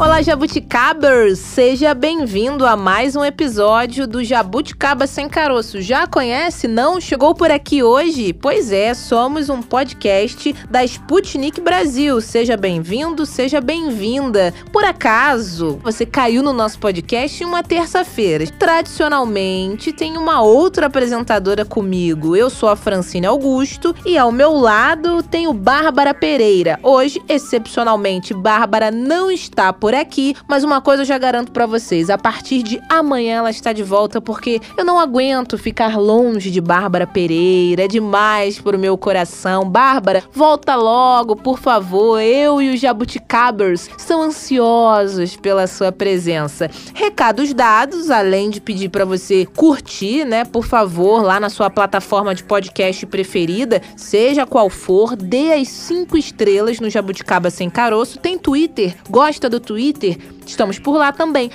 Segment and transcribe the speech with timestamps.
[0.00, 1.40] Olá, Jabuticabers!
[1.40, 5.82] Seja bem-vindo a mais um episódio do Jabuticaba Sem Caroço.
[5.82, 6.68] Já conhece?
[6.68, 7.00] Não?
[7.00, 8.32] Chegou por aqui hoje?
[8.32, 12.20] Pois é, somos um podcast da Sputnik Brasil.
[12.20, 14.54] Seja bem-vindo, seja bem-vinda.
[14.72, 18.46] Por acaso, você caiu no nosso podcast em uma terça-feira.
[18.56, 22.36] Tradicionalmente, tem uma outra apresentadora comigo.
[22.36, 26.78] Eu sou a Francine Augusto e ao meu lado tenho Bárbara Pereira.
[26.84, 31.64] Hoje, excepcionalmente, Bárbara não está por por aqui, mas uma coisa eu já garanto para
[31.64, 36.50] vocês: a partir de amanhã ela está de volta porque eu não aguento ficar longe
[36.50, 39.64] de Bárbara Pereira, é demais pro meu coração.
[39.64, 42.20] Bárbara, volta logo, por favor.
[42.20, 46.68] Eu e os Jabuticabers são ansiosos pela sua presença.
[46.92, 52.34] Recados dados, além de pedir para você curtir, né, por favor, lá na sua plataforma
[52.34, 58.18] de podcast preferida, seja qual for, dê as cinco estrelas no Jabuticaba Sem Caroço.
[58.18, 58.94] Tem Twitter?
[59.08, 59.77] Gosta do Twitter?
[59.78, 61.52] Twitter, estamos por lá também.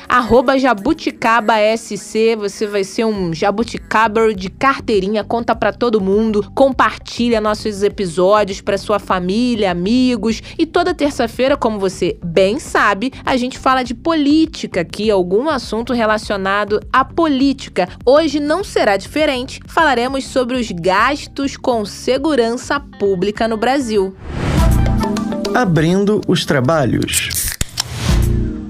[0.58, 8.62] JabuticabaSC, você vai ser um jabuticaber de carteirinha, conta para todo mundo, compartilha nossos episódios
[8.62, 10.42] para sua família, amigos.
[10.58, 15.92] E toda terça-feira, como você bem sabe, a gente fala de política aqui, algum assunto
[15.92, 17.90] relacionado à política.
[18.06, 24.16] Hoje não será diferente, falaremos sobre os gastos com segurança pública no Brasil.
[25.54, 27.54] Abrindo os trabalhos.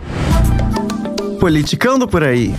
[1.40, 2.54] Politicando por aí.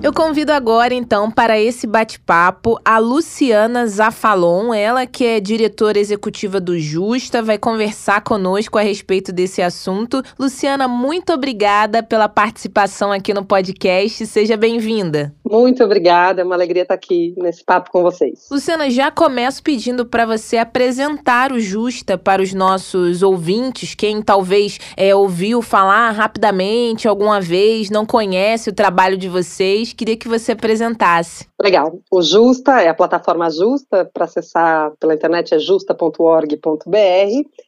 [0.00, 6.60] Eu convido agora, então, para esse bate-papo a Luciana Zafalon, ela que é diretora executiva
[6.60, 10.22] do Justa, vai conversar conosco a respeito desse assunto.
[10.38, 14.24] Luciana, muito obrigada pela participação aqui no podcast.
[14.24, 15.34] Seja bem-vinda.
[15.44, 18.46] Muito obrigada, é uma alegria estar aqui nesse papo com vocês.
[18.52, 24.78] Luciana, já começo pedindo para você apresentar o Justa para os nossos ouvintes, quem talvez
[24.96, 30.52] é, ouviu falar rapidamente alguma vez, não conhece o trabalho de vocês queria que você
[30.52, 31.46] apresentasse.
[31.60, 32.00] Legal.
[32.10, 36.96] O Justa é a plataforma Justa, para acessar pela internet é justa.org.br.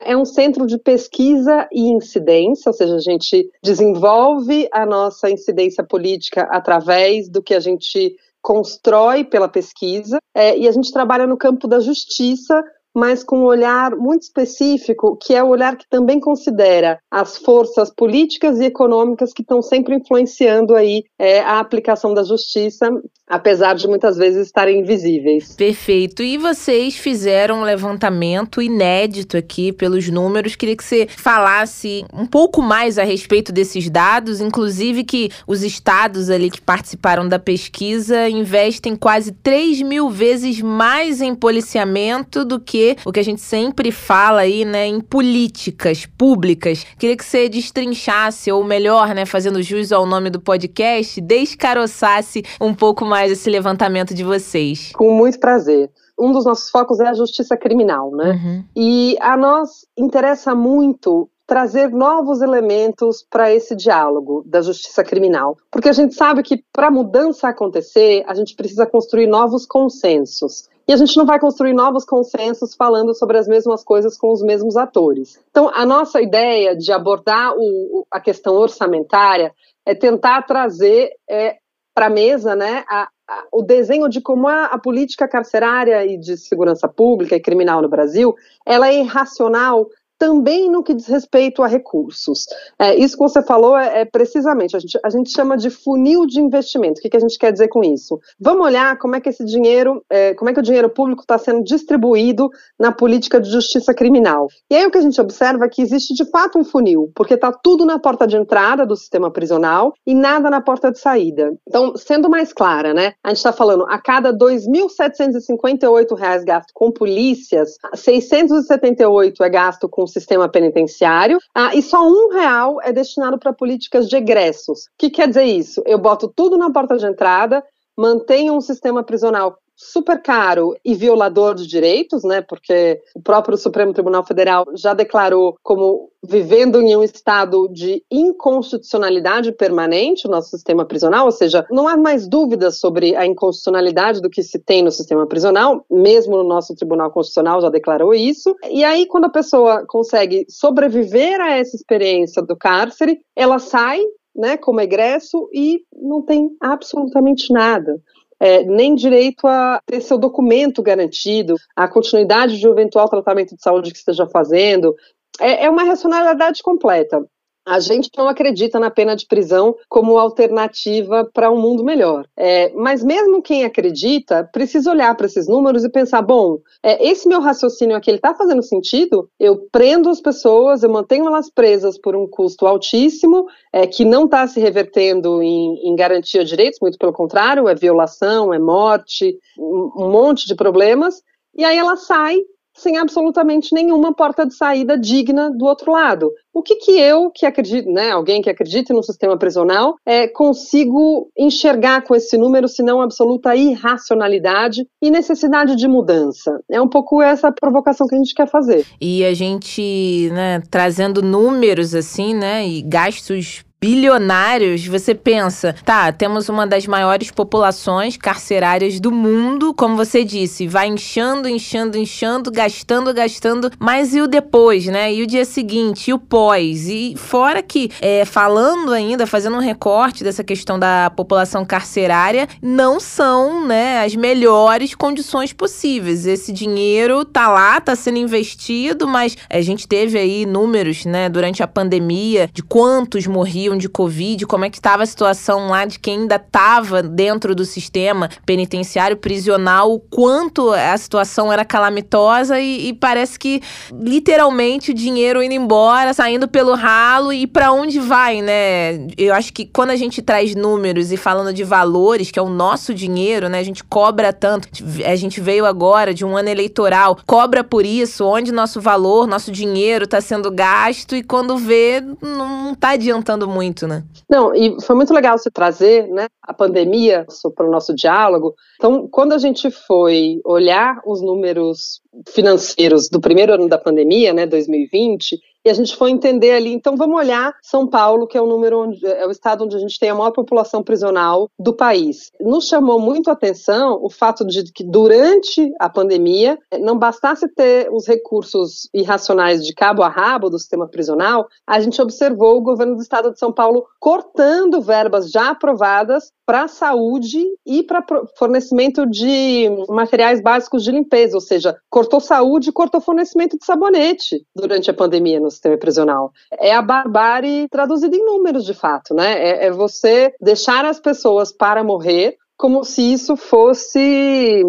[0.01, 5.85] É um centro de pesquisa e incidência, ou seja, a gente desenvolve a nossa incidência
[5.85, 11.37] política através do que a gente constrói pela pesquisa, é, e a gente trabalha no
[11.37, 12.63] campo da justiça
[12.95, 17.91] mas com um olhar muito específico, que é o olhar que também considera as forças
[17.91, 22.91] políticas e econômicas que estão sempre influenciando aí é, a aplicação da justiça
[23.31, 25.55] apesar de muitas vezes estarem invisíveis.
[25.55, 26.21] Perfeito.
[26.21, 30.57] E vocês fizeram um levantamento inédito aqui pelos números.
[30.57, 36.29] Queria que você falasse um pouco mais a respeito desses dados, inclusive que os estados
[36.29, 42.80] ali que participaram da pesquisa investem quase 3 mil vezes mais em policiamento do que
[43.05, 46.85] o que a gente sempre fala aí, né, em políticas públicas.
[46.99, 52.75] Queria que você destrinchasse, ou melhor, né, fazendo jus ao nome do podcast, descaroçasse um
[52.75, 54.93] pouco mais esse levantamento de vocês.
[54.95, 55.91] Com muito prazer
[56.21, 58.33] um dos nossos focos é a justiça criminal, né?
[58.33, 58.65] Uhum.
[58.77, 65.89] E a nós interessa muito trazer novos elementos para esse diálogo da justiça criminal, porque
[65.89, 70.69] a gente sabe que para a mudança acontecer, a gente precisa construir novos consensos.
[70.91, 74.43] E a gente não vai construir novos consensos falando sobre as mesmas coisas com os
[74.43, 75.41] mesmos atores.
[75.49, 79.55] Então, a nossa ideia de abordar o, a questão orçamentária
[79.87, 81.59] é tentar trazer é,
[81.95, 86.19] para a mesa né, a, a, o desenho de como a, a, política carcerária e
[86.19, 88.35] de segurança pública e criminal no Brasil
[88.67, 89.89] ela é irracional
[90.21, 92.45] também no que diz respeito a recursos.
[92.79, 96.27] É, isso que você falou é, é, precisamente, a gente, a gente chama de funil
[96.27, 96.99] de investimento.
[96.99, 98.21] O que, que, a gente quer dizer com isso?
[98.39, 101.39] Vamos olhar como é que esse dinheiro, é, como é que o dinheiro público está
[101.39, 104.49] sendo distribuído na política de justiça criminal.
[104.71, 107.33] E aí o que a gente observa é que existe de fato um funil, porque
[107.33, 111.51] está tudo na porta de entrada do sistema prisional e nada na porta de saída.
[111.67, 113.15] Então, sendo mais clara, né?
[113.25, 120.10] A gente está falando a cada R$ 2.758 gasto com polícias, 678 é gasto com
[120.11, 124.81] sistema penitenciário, ah, e só um real é destinado para políticas de egressos.
[124.81, 125.83] O que quer dizer isso?
[125.87, 127.65] Eu boto tudo na porta de entrada,
[127.97, 132.43] mantenho um sistema prisional super caro e violador de direitos, né?
[132.43, 139.53] Porque o próprio Supremo Tribunal Federal já declarou como vivendo em um estado de inconstitucionalidade
[139.53, 144.29] permanente o nosso sistema prisional, ou seja, não há mais dúvidas sobre a inconstitucionalidade do
[144.29, 148.55] que se tem no sistema prisional, mesmo no nosso Tribunal Constitucional já declarou isso.
[148.69, 154.01] E aí quando a pessoa consegue sobreviver a essa experiência do cárcere, ela sai
[154.37, 157.99] né, como egresso e não tem absolutamente nada
[158.41, 163.63] é, nem direito a ter seu documento garantido, a continuidade de um eventual tratamento de
[163.63, 164.97] saúde que esteja fazendo.
[165.39, 167.23] É, é uma racionalidade completa.
[167.71, 172.27] A gente não acredita na pena de prisão como alternativa para um mundo melhor.
[172.37, 177.29] É, mas mesmo quem acredita precisa olhar para esses números e pensar: bom, é, esse
[177.29, 179.31] meu raciocínio aqui está fazendo sentido?
[179.39, 184.25] Eu prendo as pessoas, eu mantenho elas presas por um custo altíssimo, é, que não
[184.25, 189.39] está se revertendo em, em garantia de direitos, muito pelo contrário, é violação, é morte,
[189.57, 191.23] um, um monte de problemas.
[191.57, 192.41] E aí ela sai
[192.75, 196.31] sem absolutamente nenhuma porta de saída digna do outro lado.
[196.53, 201.31] O que, que eu, que acredito, né, alguém que acredita no sistema prisional, é, consigo
[201.39, 206.61] enxergar com esse número, se não absoluta irracionalidade e necessidade de mudança?
[206.71, 208.85] É um pouco essa provocação que a gente quer fazer.
[209.01, 216.51] E a gente, né, trazendo números assim, né, e gastos bilionários, você pensa, tá, temos
[216.51, 223.15] uma das maiores populações carcerárias do mundo, como você disse, vai inchando, inchando, inchando, gastando,
[223.15, 225.11] gastando, mas e o depois, né?
[225.15, 226.89] E o dia seguinte, e o pós?
[226.89, 233.01] E fora que, é, falando ainda, fazendo um recorte dessa questão da população carcerária, não
[233.01, 236.27] são, né, as melhores condições possíveis.
[236.27, 241.63] Esse dinheiro tá lá, tá sendo investido, mas a gente teve aí números, né, durante
[241.63, 245.85] a pandemia de quantos morriam morriam de Covid, como é que estava a situação lá
[245.85, 252.59] de quem ainda estava dentro do sistema penitenciário, prisional, o quanto a situação era calamitosa
[252.59, 253.63] e, e parece que
[253.93, 259.07] literalmente o dinheiro indo embora, saindo pelo ralo e para onde vai, né?
[259.17, 262.49] Eu acho que quando a gente traz números e falando de valores, que é o
[262.49, 263.59] nosso dinheiro, né?
[263.59, 264.69] A gente cobra tanto.
[265.05, 269.53] A gente veio agora de um ano eleitoral, cobra por isso, onde nosso valor, nosso
[269.53, 274.03] dinheiro está sendo gasto e quando vê, não está adiantando muito muito, né?
[274.29, 278.55] Não, e foi muito legal você trazer né, a pandemia para o nosso diálogo.
[278.77, 284.47] Então, quando a gente foi olhar os números financeiros do primeiro ano da pandemia, né,
[284.47, 288.47] 2020, e a gente foi entender ali, então vamos olhar São Paulo, que é o
[288.47, 292.31] número onde, é o estado onde a gente tem a maior população prisional do país.
[292.41, 297.91] Nos chamou muito a atenção o fato de que durante a pandemia não bastasse ter
[297.93, 302.97] os recursos irracionais de cabo a rabo do sistema prisional, a gente observou o governo
[302.97, 308.05] do estado de São Paulo cortando verbas já aprovadas para saúde e para
[308.37, 314.45] fornecimento de materiais básicos de limpeza, ou seja, cortou saúde e cortou fornecimento de sabonete
[314.57, 316.33] durante a pandemia sistema prisional.
[316.53, 319.33] É a barbárie traduzida em números, de fato, né?
[319.33, 324.63] É, é você deixar as pessoas para morrer como se isso fosse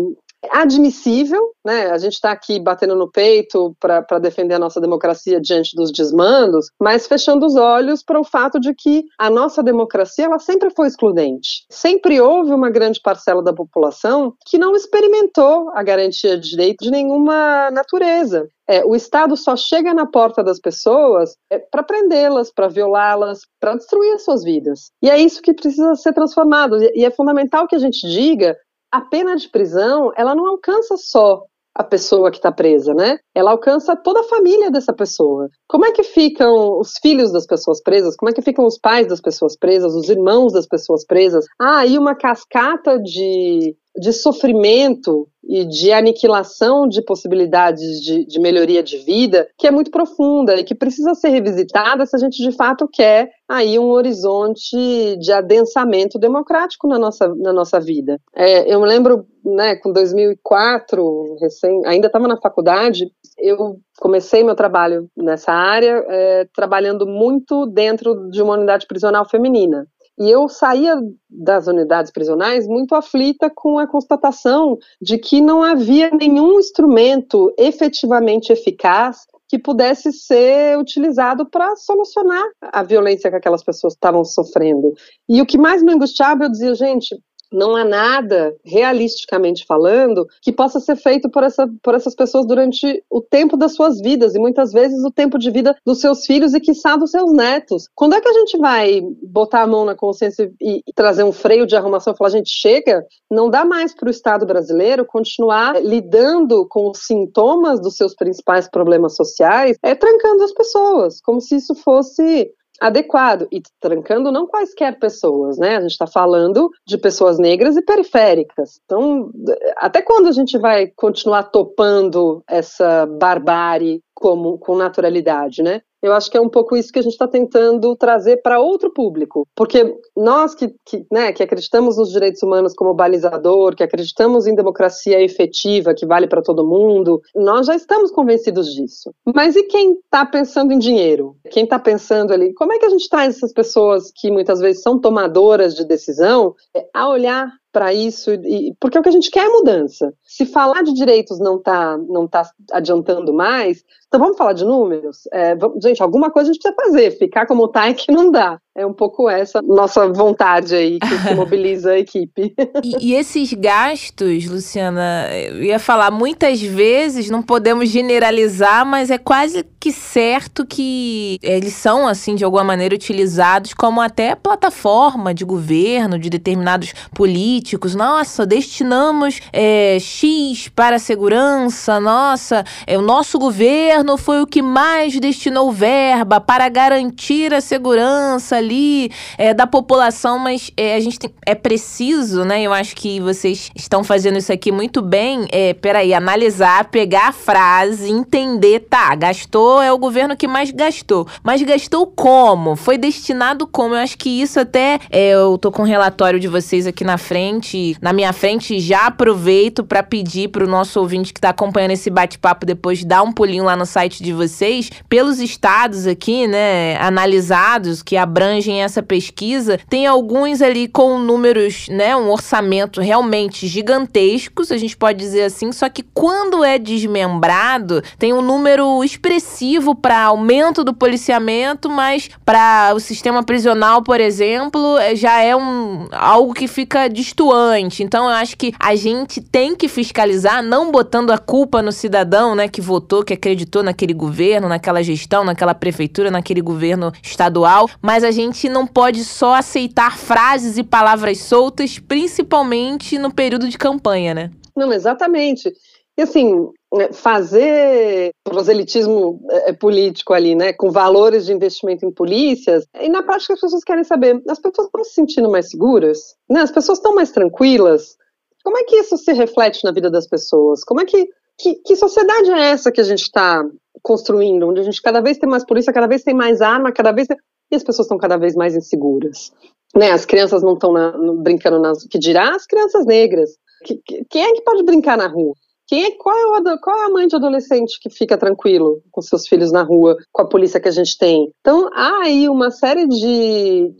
[0.49, 1.91] admissível, né?
[1.91, 6.69] A gente está aqui batendo no peito para defender a nossa democracia diante dos desmandos,
[6.79, 10.87] mas fechando os olhos para o fato de que a nossa democracia ela sempre foi
[10.87, 11.65] excludente.
[11.69, 16.91] Sempre houve uma grande parcela da população que não experimentou a garantia de direito de
[16.91, 18.47] nenhuma natureza.
[18.67, 23.75] É, o Estado só chega na porta das pessoas é, para prendê-las, para violá-las, para
[23.75, 24.91] destruir as suas vidas.
[25.01, 26.77] E é isso que precisa ser transformado.
[26.81, 28.55] E é fundamental que a gente diga
[28.91, 31.43] a pena de prisão, ela não alcança só
[31.73, 33.17] a pessoa que está presa, né?
[33.33, 35.47] Ela alcança toda a família dessa pessoa.
[35.67, 38.15] Como é que ficam os filhos das pessoas presas?
[38.17, 39.95] Como é que ficam os pais das pessoas presas?
[39.95, 41.45] Os irmãos das pessoas presas?
[41.59, 48.81] Ah, e uma cascata de de sofrimento e de aniquilação de possibilidades de, de, melhoria
[48.81, 52.55] de vida que é muito profunda e que precisa ser revisitada se a gente de
[52.55, 58.17] fato quer aí um horizonte de adensamento democrático na nossa, na nossa vida.
[58.35, 64.55] É, eu me lembro, né, com 2004, recém, ainda estava na faculdade, eu comecei meu
[64.55, 69.85] trabalho nessa área é, trabalhando muito dentro de uma unidade prisional feminina.
[70.21, 76.11] E eu saía das unidades prisionais muito aflita com a constatação de que não havia
[76.11, 83.93] nenhum instrumento efetivamente eficaz que pudesse ser utilizado para solucionar a violência que aquelas pessoas
[83.93, 84.93] estavam sofrendo.
[85.27, 87.19] E o que mais me angustiava, eu dizia, gente,
[87.51, 93.03] não há nada, realisticamente falando, que possa ser feito por, essa, por essas pessoas durante
[93.09, 96.53] o tempo das suas vidas, e muitas vezes o tempo de vida dos seus filhos
[96.53, 97.87] e, quiçá, dos seus netos.
[97.95, 101.65] Quando é que a gente vai botar a mão na consciência e, trazer um freio
[101.65, 106.65] de arrumação e falar, gente, chega, não dá mais para o Estado brasileiro continuar lidando
[106.67, 111.75] com os sintomas dos seus principais problemas sociais, é trancando as pessoas, como se isso
[111.75, 115.77] fosse adequado e trancando não quaisquer pessoas, né?
[115.77, 118.81] A gente está falando de pessoas negras e periféricas.
[118.83, 119.29] Então,
[119.77, 125.81] até quando a gente vai continuar topando essa barbárie como, com naturalidade, né?
[126.01, 128.91] Eu acho que é um pouco isso que a gente está tentando trazer para outro
[128.91, 134.47] público, porque nós que, que, né, que acreditamos nos direitos humanos como balizador, que acreditamos
[134.47, 139.13] em democracia efetiva, que vale para todo mundo, nós já estamos convencidos disso.
[139.35, 141.35] Mas e quem está pensando em dinheiro?
[141.51, 142.53] Quem está pensando ali?
[142.53, 146.55] Como é que a gente traz essas pessoas que muitas vezes são tomadoras de decisão
[146.75, 150.13] é, a olhar para isso, e, porque o que a gente quer é mudança.
[150.23, 155.27] Se falar de direitos não está não tá adiantando mais, então vamos falar de números?
[155.31, 158.29] É, vamos, gente, alguma coisa a gente precisa fazer, ficar como está é que não
[158.29, 158.59] dá.
[158.73, 162.53] É um pouco essa nossa vontade aí que, mobiliza a equipe.
[162.81, 169.17] E, e, esses gastos, Luciana, eu ia falar muitas vezes, não podemos generalizar, mas é
[169.17, 175.43] quase que certo que eles são, assim, de alguma maneira utilizados como até plataforma de
[175.43, 177.93] governo, de determinados políticos.
[177.93, 184.61] Nossa, destinamos é, X para a segurança, nossa, é, o nosso governo foi o que
[184.61, 191.19] mais destinou verba para garantir a segurança ali é, da população, mas é, a gente
[191.19, 192.61] tem, é preciso, né?
[192.61, 195.47] Eu acho que vocês estão fazendo isso aqui muito bem.
[195.51, 201.27] É, peraí, analisar, pegar a frase, entender, tá, gastou, é o governo que mais gastou.
[201.43, 202.75] Mas gastou como?
[202.75, 203.95] Foi destinado como?
[203.95, 204.99] Eu acho que isso até.
[205.09, 208.79] É, eu tô com o um relatório de vocês aqui na frente, na minha frente,
[208.79, 213.31] já aproveito para pedir pro nosso ouvinte que tá acompanhando esse bate-papo depois dar um
[213.31, 219.01] pulinho lá no site de vocês, pelos estados aqui, né, analisados, que abrangem abrangem essa
[219.01, 225.43] pesquisa, tem alguns ali com números, né, um orçamento realmente gigantescos, a gente pode dizer
[225.43, 232.29] assim, só que quando é desmembrado, tem um número expressivo para aumento do policiamento, mas
[232.45, 238.03] para o sistema prisional, por exemplo, é, já é um algo que fica distoante.
[238.03, 242.55] Então eu acho que a gente tem que fiscalizar, não botando a culpa no cidadão,
[242.55, 248.23] né, que votou, que acreditou naquele governo, naquela gestão, naquela prefeitura, naquele governo estadual, mas
[248.23, 253.77] a gente gente não pode só aceitar frases e palavras soltas, principalmente no período de
[253.77, 254.51] campanha, né?
[254.75, 255.71] Não, exatamente.
[256.17, 262.11] E assim, é, fazer proselitismo é, é, político ali, né, com valores de investimento em
[262.11, 266.35] polícias, e na prática as pessoas querem saber, as pessoas estão se sentindo mais seguras?
[266.49, 266.61] Né?
[266.61, 268.17] As pessoas estão mais tranquilas?
[268.63, 270.83] Como é que isso se reflete na vida das pessoas?
[270.83, 273.63] Como é que, que, que sociedade é essa que a gente está
[274.03, 277.11] construindo, onde a gente cada vez tem mais polícia, cada vez tem mais arma, cada
[277.11, 277.37] vez tem
[277.71, 279.51] e as pessoas estão cada vez mais inseguras.
[279.95, 280.93] Né, as crianças não estão
[281.37, 282.05] brincando nas.
[282.05, 283.51] que dirá as crianças negras?
[283.83, 285.53] Que, que, quem é que pode brincar na rua?
[285.91, 289.21] Quem é, qual, é o, qual é a mãe de adolescente que fica tranquilo com
[289.21, 291.51] seus filhos na rua, com a polícia que a gente tem?
[291.59, 293.93] Então, há aí uma série de.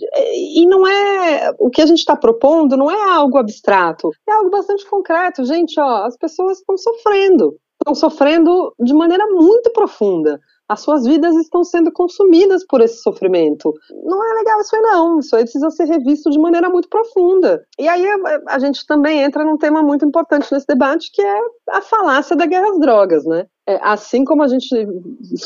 [0.56, 1.54] E não é.
[1.60, 5.44] O que a gente está propondo não é algo abstrato, é algo bastante concreto.
[5.44, 7.58] Gente, ó, as pessoas estão sofrendo.
[7.82, 10.40] Estão sofrendo de maneira muito profunda
[10.72, 13.74] as suas vidas estão sendo consumidas por esse sofrimento.
[14.06, 15.20] Não é legal isso aí, não.
[15.20, 17.62] Isso aí precisa ser revisto de maneira muito profunda.
[17.78, 21.40] E aí a, a gente também entra num tema muito importante nesse debate, que é
[21.72, 23.48] a falácia da guerra às drogas, né?
[23.68, 24.70] É, assim como a gente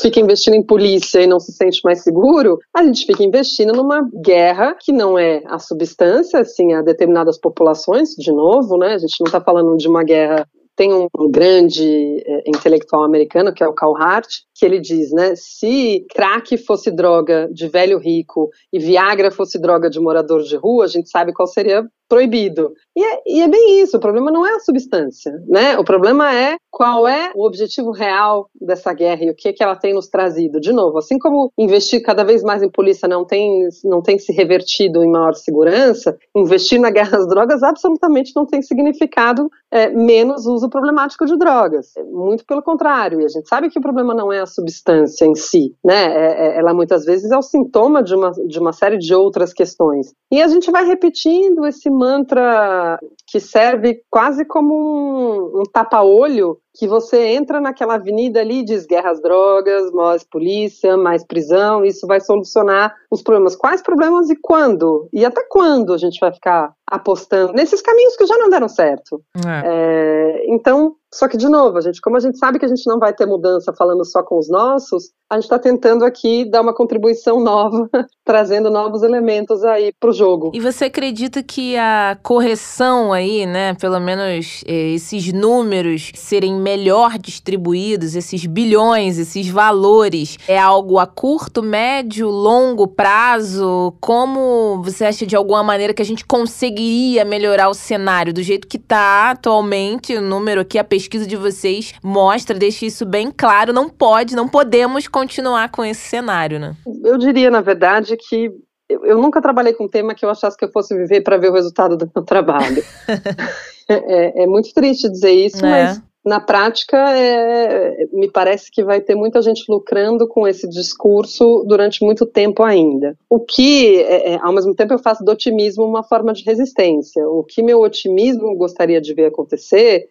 [0.00, 4.08] fica investindo em polícia e não se sente mais seguro, a gente fica investindo numa
[4.22, 8.94] guerra que não é a substância, assim, a determinadas populações, de novo, né?
[8.94, 13.64] A gente não está falando de uma guerra tem um grande é, intelectual americano, que
[13.64, 14.28] é o Carl Hart,
[14.58, 19.90] que ele diz, né, se crack fosse droga de velho rico e Viagra fosse droga
[19.90, 22.72] de morador de rua, a gente sabe qual seria proibido.
[22.96, 25.76] E é, e é, bem isso, o problema não é a substância, né?
[25.78, 29.76] O problema é qual é o objetivo real dessa guerra e o que, que ela
[29.76, 30.60] tem nos trazido.
[30.60, 34.32] De novo, assim como investir cada vez mais em polícia não tem, não tem se
[34.32, 40.46] revertido em maior segurança, investir na guerra às drogas absolutamente não tem significado é, menos
[40.46, 41.92] uso problemático de drogas.
[42.12, 45.34] Muito pelo contrário, e a gente sabe que o problema não é a substância em
[45.34, 46.04] si, né?
[46.04, 49.52] É, é, ela muitas vezes é o sintoma de uma, de uma série de outras
[49.52, 50.12] questões.
[50.30, 52.98] E a gente vai repetindo esse mantra
[53.36, 58.86] que serve quase como um, um tapa-olho que você entra naquela avenida ali e diz
[58.86, 63.56] guerra às drogas, mais polícia, mais prisão, isso vai solucionar os problemas.
[63.56, 65.08] Quais problemas e quando?
[65.12, 69.20] E até quando a gente vai ficar apostando nesses caminhos que já não deram certo?
[69.44, 69.62] É.
[69.64, 72.86] É, então, só que, de novo, a gente, como a gente sabe que a gente
[72.86, 76.60] não vai ter mudança falando só com os nossos, a gente está tentando aqui dar
[76.60, 77.88] uma contribuição nova,
[78.24, 80.52] trazendo novos elementos aí para o jogo.
[80.54, 87.18] E você acredita que a correção aí, né, pelo menos eh, esses números serem melhor
[87.18, 93.94] distribuídos, esses bilhões, esses valores, é algo a curto, médio, longo prazo?
[94.00, 98.68] Como você acha de alguma maneira que a gente conseguiria melhorar o cenário do jeito
[98.68, 100.14] que está atualmente?
[100.14, 103.72] O número aqui, a pesquisa de vocês mostra, deixa isso bem claro.
[103.72, 106.76] Não pode, não podemos continuar com esse cenário, né?
[107.04, 108.50] Eu diria, na verdade, que
[108.88, 111.50] eu, nunca trabalhei com um tema que eu achasse que eu fosse viver para ver
[111.50, 112.82] o resultado do meu trabalho.
[113.88, 115.70] é, é, muito triste dizer isso, é.
[115.70, 121.64] mas na prática, é, me parece que vai ter muita gente lucrando com esse discurso
[121.68, 123.16] durante muito tempo ainda.
[123.30, 127.24] O que, é, é ao mesmo tempo, eu faço do otimismo uma forma de resistência.
[127.28, 130.08] O que meu otimismo gostaria de ver acontecer,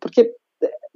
[0.00, 0.32] porque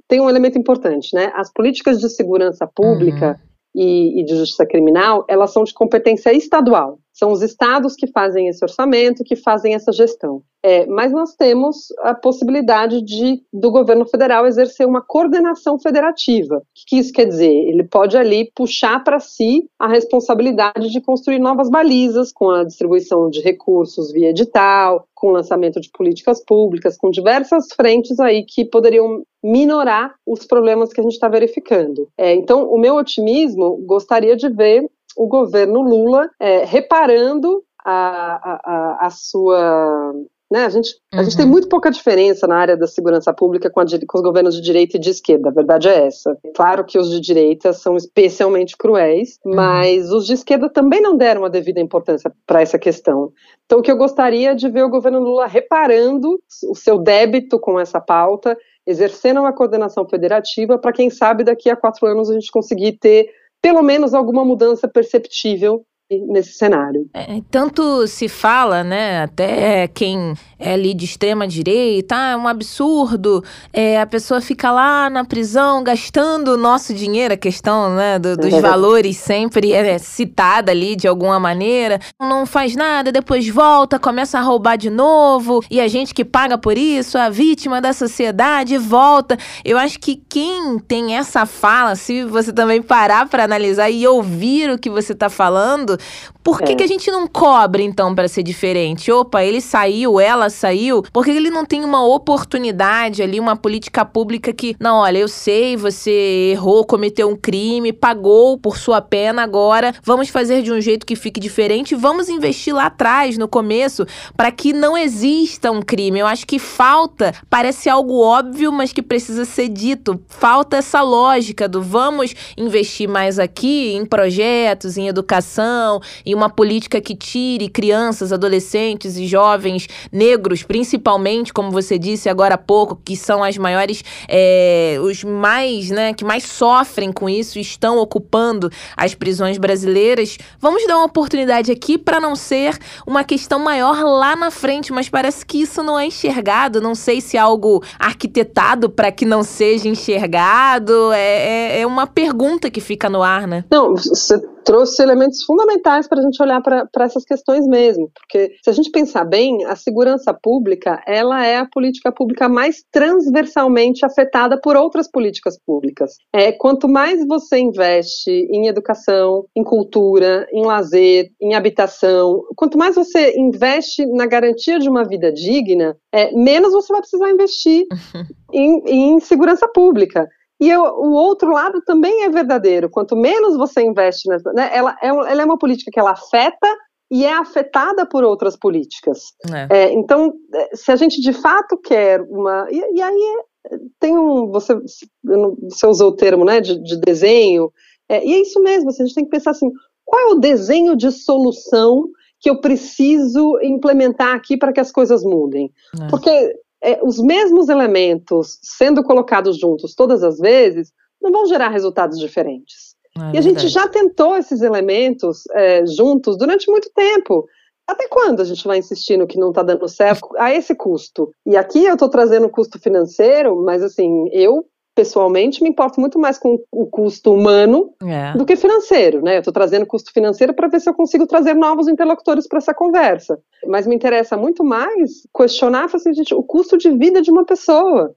[0.07, 1.33] tem um elemento importante, né?
[1.35, 3.37] As políticas de segurança pública
[3.75, 3.81] uhum.
[3.81, 6.97] e, e de justiça criminal, elas são de competência estadual.
[7.15, 10.43] São os estados que fazem esse orçamento, que fazem essa gestão.
[10.61, 16.57] É, mas nós temos a possibilidade de, do governo federal exercer uma coordenação federativa.
[16.57, 17.53] O que, que isso quer dizer?
[17.53, 23.29] Ele pode ali puxar para si a responsabilidade de construir novas balizas com a distribuição
[23.29, 28.65] de recursos via edital, com o lançamento de políticas públicas, com diversas frentes aí que
[28.65, 32.09] poderiam minorar os problemas que a gente está verificando.
[32.17, 39.05] É, então, o meu otimismo gostaria de ver o governo Lula é, reparando a, a,
[39.07, 40.13] a sua
[40.51, 41.51] né, a, gente, a gente tem uhum.
[41.51, 44.95] muito pouca diferença na área da segurança pública com, a, com, os governos de direita
[44.95, 46.37] e de esquerda, a verdade é essa.
[46.55, 49.55] Claro que os de direita são especialmente cruéis, uhum.
[49.55, 53.31] mas os de esquerda também não deram a devida importância para essa questão.
[53.65, 57.79] Então, o que eu gostaria de ver o governo Lula reparando o seu débito com
[57.79, 62.51] essa pauta, exercendo uma coordenação federativa, para quem sabe daqui a quatro anos a gente
[62.51, 63.29] conseguir ter
[63.65, 67.09] pelo menos alguma mudança perceptível nesse cenário.
[67.13, 72.47] É, tanto se fala, né, até quem é ali de extrema direita, ah, é um
[72.47, 78.19] absurdo, é, a pessoa fica lá na prisão gastando o nosso dinheiro, a questão, né,
[78.19, 83.97] do, dos valores sempre é citada ali de alguma maneira, não faz nada, depois volta,
[83.97, 87.93] começa a roubar de novo, e a gente que paga por isso, a vítima da
[87.93, 89.37] sociedade, volta.
[89.63, 94.69] Eu acho que quem tem essa fala, se você também parar para analisar e ouvir
[94.69, 95.94] o que você está falando,
[96.43, 96.75] por que, é.
[96.75, 99.11] que a gente não cobra, então, para ser diferente?
[99.11, 101.01] Opa, ele saiu, ela saiu.
[101.11, 105.27] Por que ele não tem uma oportunidade ali, uma política pública que, não, olha, eu
[105.27, 110.79] sei, você errou, cometeu um crime, pagou por sua pena agora, vamos fazer de um
[110.79, 114.05] jeito que fique diferente, vamos investir lá atrás, no começo,
[114.37, 116.19] para que não exista um crime.
[116.19, 120.21] Eu acho que falta, parece algo óbvio, mas que precisa ser dito.
[120.27, 125.55] Falta essa lógica do vamos investir mais aqui em projetos, em educação
[125.85, 132.27] educação e uma política que tire crianças, adolescentes e jovens negros, principalmente, como você disse
[132.27, 137.29] agora há pouco, que são as maiores, é, os mais, né, que mais sofrem com
[137.29, 140.37] isso, estão ocupando as prisões brasileiras.
[140.59, 145.09] Vamos dar uma oportunidade aqui para não ser uma questão maior lá na frente, mas
[145.09, 146.81] parece que isso não é enxergado.
[146.81, 151.11] Não sei se é algo arquitetado para que não seja enxergado.
[151.11, 153.63] É, é, é uma pergunta que fica no ar, né?
[153.71, 158.69] Não, você trouxe elementos fundamentais para a gente olhar para essas questões mesmo, porque se
[158.69, 164.59] a gente pensar bem, a segurança pública ela é a política pública mais transversalmente afetada
[164.59, 166.17] por outras políticas públicas.
[166.33, 172.95] É quanto mais você investe em educação, em cultura, em lazer, em habitação, quanto mais
[172.95, 177.85] você investe na garantia de uma vida digna, é, menos você vai precisar investir
[178.51, 180.27] em, em segurança pública.
[180.59, 182.89] E eu, o outro lado também é verdadeiro.
[182.89, 184.51] Quanto menos você investe nessa.
[184.53, 186.67] Né, ela, é, ela é uma política que ela afeta
[187.11, 189.33] e é afetada por outras políticas.
[189.69, 189.83] É.
[189.83, 192.67] É, então, é, se a gente de fato quer uma.
[192.71, 193.37] E, e aí
[193.71, 194.47] é, tem um.
[194.51, 194.75] Você,
[195.23, 197.71] você usou o termo né, de, de desenho.
[198.07, 199.69] É, e é isso mesmo, assim, a gente tem que pensar assim:
[200.05, 202.07] qual é o desenho de solução
[202.39, 205.71] que eu preciso implementar aqui para que as coisas mudem?
[206.01, 206.07] É.
[206.07, 212.19] Porque é, os mesmos elementos sendo colocados juntos todas as vezes não vão gerar resultados
[212.19, 212.95] diferentes.
[213.17, 217.47] É e a gente já tentou esses elementos é, juntos durante muito tempo.
[217.87, 221.31] Até quando a gente vai insistir no que não está dando certo a esse custo?
[221.45, 226.17] E aqui eu estou trazendo o custo financeiro, mas assim, eu pessoalmente, me importo muito
[226.17, 228.35] mais com o custo humano é.
[228.37, 229.35] do que financeiro, né?
[229.35, 232.73] Eu estou trazendo custo financeiro para ver se eu consigo trazer novos interlocutores para essa
[232.73, 233.37] conversa.
[233.67, 238.15] Mas me interessa muito mais questionar assim, gente, o custo de vida de uma pessoa.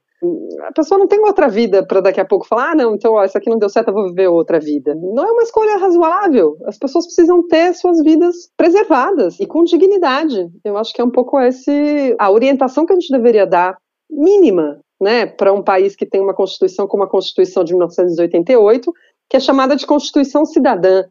[0.67, 3.25] A pessoa não tem outra vida para daqui a pouco falar, ah, não, então, ó,
[3.25, 4.95] isso aqui não deu certo, eu vou viver outra vida.
[4.95, 6.57] Não é uma escolha razoável.
[6.65, 10.49] As pessoas precisam ter suas vidas preservadas e com dignidade.
[10.65, 13.77] Eu acho que é um pouco esse a orientação que a gente deveria dar
[14.11, 18.93] mínima né, para um país que tem uma Constituição como a Constituição de 1988,
[19.29, 21.05] que é chamada de Constituição Cidadã.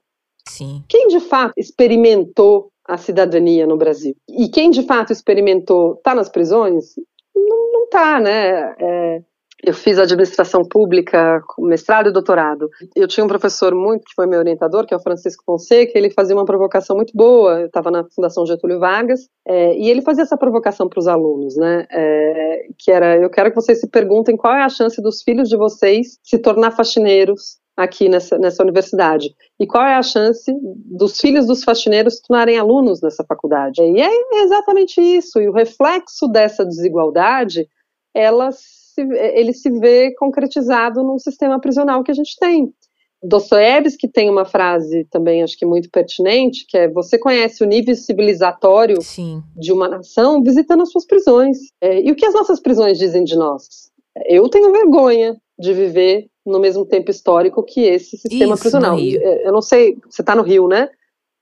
[0.47, 0.84] Sim.
[0.88, 4.15] Quem de fato experimentou a cidadania no Brasil?
[4.30, 6.95] E quem de fato experimentou está nas prisões?
[7.36, 8.76] Não está, né?
[8.80, 9.21] É,
[9.63, 12.70] eu fiz administração pública, mestrado e doutorado.
[12.96, 16.12] Eu tinha um professor muito que foi meu orientador, que é o Francisco Fonseca, ele
[16.12, 17.62] fazia uma provocação muito boa.
[17.62, 21.56] Eu estava na Fundação Getúlio Vargas é, e ele fazia essa provocação para os alunos,
[21.58, 21.86] né?
[21.89, 25.50] É, que era: eu quero que vocês se perguntem qual é a chance dos filhos
[25.50, 29.34] de vocês se tornar faxineiros aqui nessa, nessa universidade?
[29.60, 33.82] E qual é a chance dos filhos dos faxineiros se tornarem alunos nessa faculdade?
[33.82, 35.41] E é exatamente isso.
[35.41, 37.67] E o reflexo dessa desigualdade,
[38.13, 39.01] elas se,
[39.36, 42.73] ele se vê concretizado num sistema prisional que a gente tem.
[43.21, 47.95] Dostoiévski tem uma frase também, acho que muito pertinente, que é: você conhece o nível
[47.95, 49.41] civilizatório Sim.
[49.55, 51.57] de uma nação visitando as suas prisões.
[51.81, 53.91] É, e o que as nossas prisões dizem de nós?
[54.25, 58.97] Eu tenho vergonha de viver no mesmo tempo histórico que esse sistema Isso, prisional.
[58.97, 60.89] É, eu não sei, você está no Rio, né?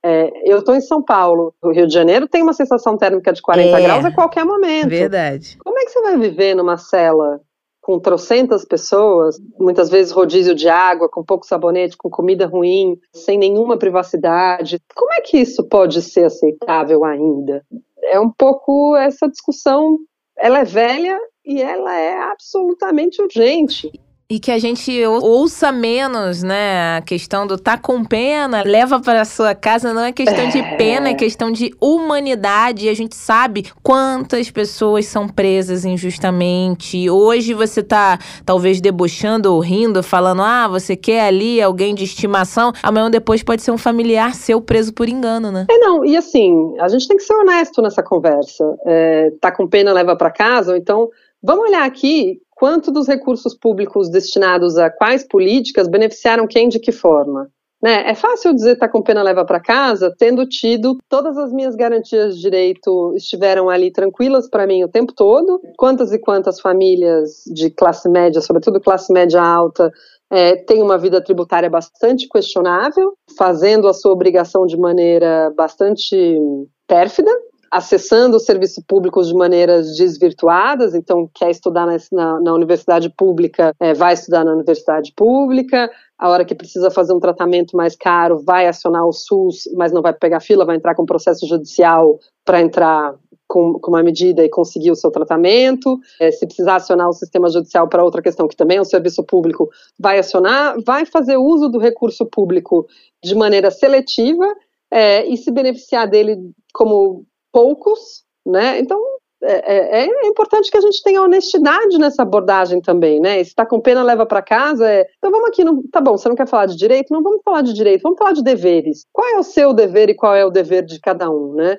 [0.08, 3.42] É, eu estou em São Paulo, o Rio de Janeiro tem uma sensação térmica de
[3.42, 4.88] 40 é, graus a qualquer momento.
[4.88, 5.58] Verdade.
[5.64, 7.42] Como é que você vai viver numa cela
[7.86, 13.38] com trocentas pessoas, muitas vezes rodízio de água, com pouco sabonete, com comida ruim, sem
[13.38, 14.82] nenhuma privacidade?
[14.96, 17.64] Como é que isso pode ser aceitável ainda?
[18.06, 20.00] É um pouco essa discussão,
[20.36, 23.92] ela é velha e ela é absolutamente urgente.
[24.28, 26.98] E que a gente ouça menos, né?
[26.98, 31.10] A questão do tá com pena, leva para sua casa, não é questão de pena,
[31.10, 32.88] é questão de humanidade.
[32.88, 37.08] E a gente sabe quantas pessoas são presas injustamente.
[37.08, 42.74] Hoje você tá talvez debochando ou rindo, falando, ah, você quer ali alguém de estimação.
[42.82, 45.68] Amanhã depois pode ser um familiar seu preso por engano, né?
[45.70, 48.76] É, não, e assim, a gente tem que ser honesto nessa conversa.
[48.88, 51.10] É, tá com pena, leva para casa, ou então.
[51.44, 56.92] Vamos olhar aqui quanto dos recursos públicos destinados a quais políticas beneficiaram quem de que
[56.92, 57.50] forma.
[57.84, 58.10] Né?
[58.10, 62.36] É fácil dizer tá com pena leva para casa, tendo tido todas as minhas garantias
[62.36, 65.62] de direito estiveram ali tranquilas para mim o tempo todo.
[65.78, 69.92] Quantas e quantas famílias de classe média, sobretudo classe média alta,
[70.32, 76.40] é, têm uma vida tributária bastante questionável, fazendo a sua obrigação de maneira bastante
[76.88, 77.30] pérfida,
[77.76, 83.94] acessando os serviços públicos de maneiras desvirtuadas, então quer estudar na, na universidade pública, é,
[83.94, 88.66] vai estudar na universidade pública, a hora que precisa fazer um tratamento mais caro, vai
[88.66, 93.14] acionar o SUS, mas não vai pegar fila, vai entrar com processo judicial para entrar
[93.46, 96.00] com, com, uma medida e conseguir o seu tratamento.
[96.18, 99.22] É, se precisar acionar o sistema judicial para outra questão, que também é um serviço
[99.22, 102.88] público, vai acionar, vai fazer uso do recurso público
[103.22, 104.46] de maneira seletiva
[104.90, 106.38] é, e se beneficiar dele
[106.74, 108.78] como poucos, né?
[108.80, 109.02] Então
[109.42, 113.36] é, é, é, importante que a gente tenha honestidade nessa abordagem também, né?
[113.36, 114.90] Se está com pena, leva para casa.
[114.90, 115.08] É...
[115.18, 115.82] Então vamos aqui, não...
[115.84, 117.14] tá bom, você não quer falar de direito?
[117.14, 119.06] Não vamos falar de direito, vamos falar de deveres.
[119.14, 121.78] Qual é o seu dever e qual é o dever de cada um, né?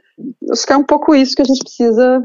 [0.51, 2.23] Acho que é um pouco isso que a gente precisa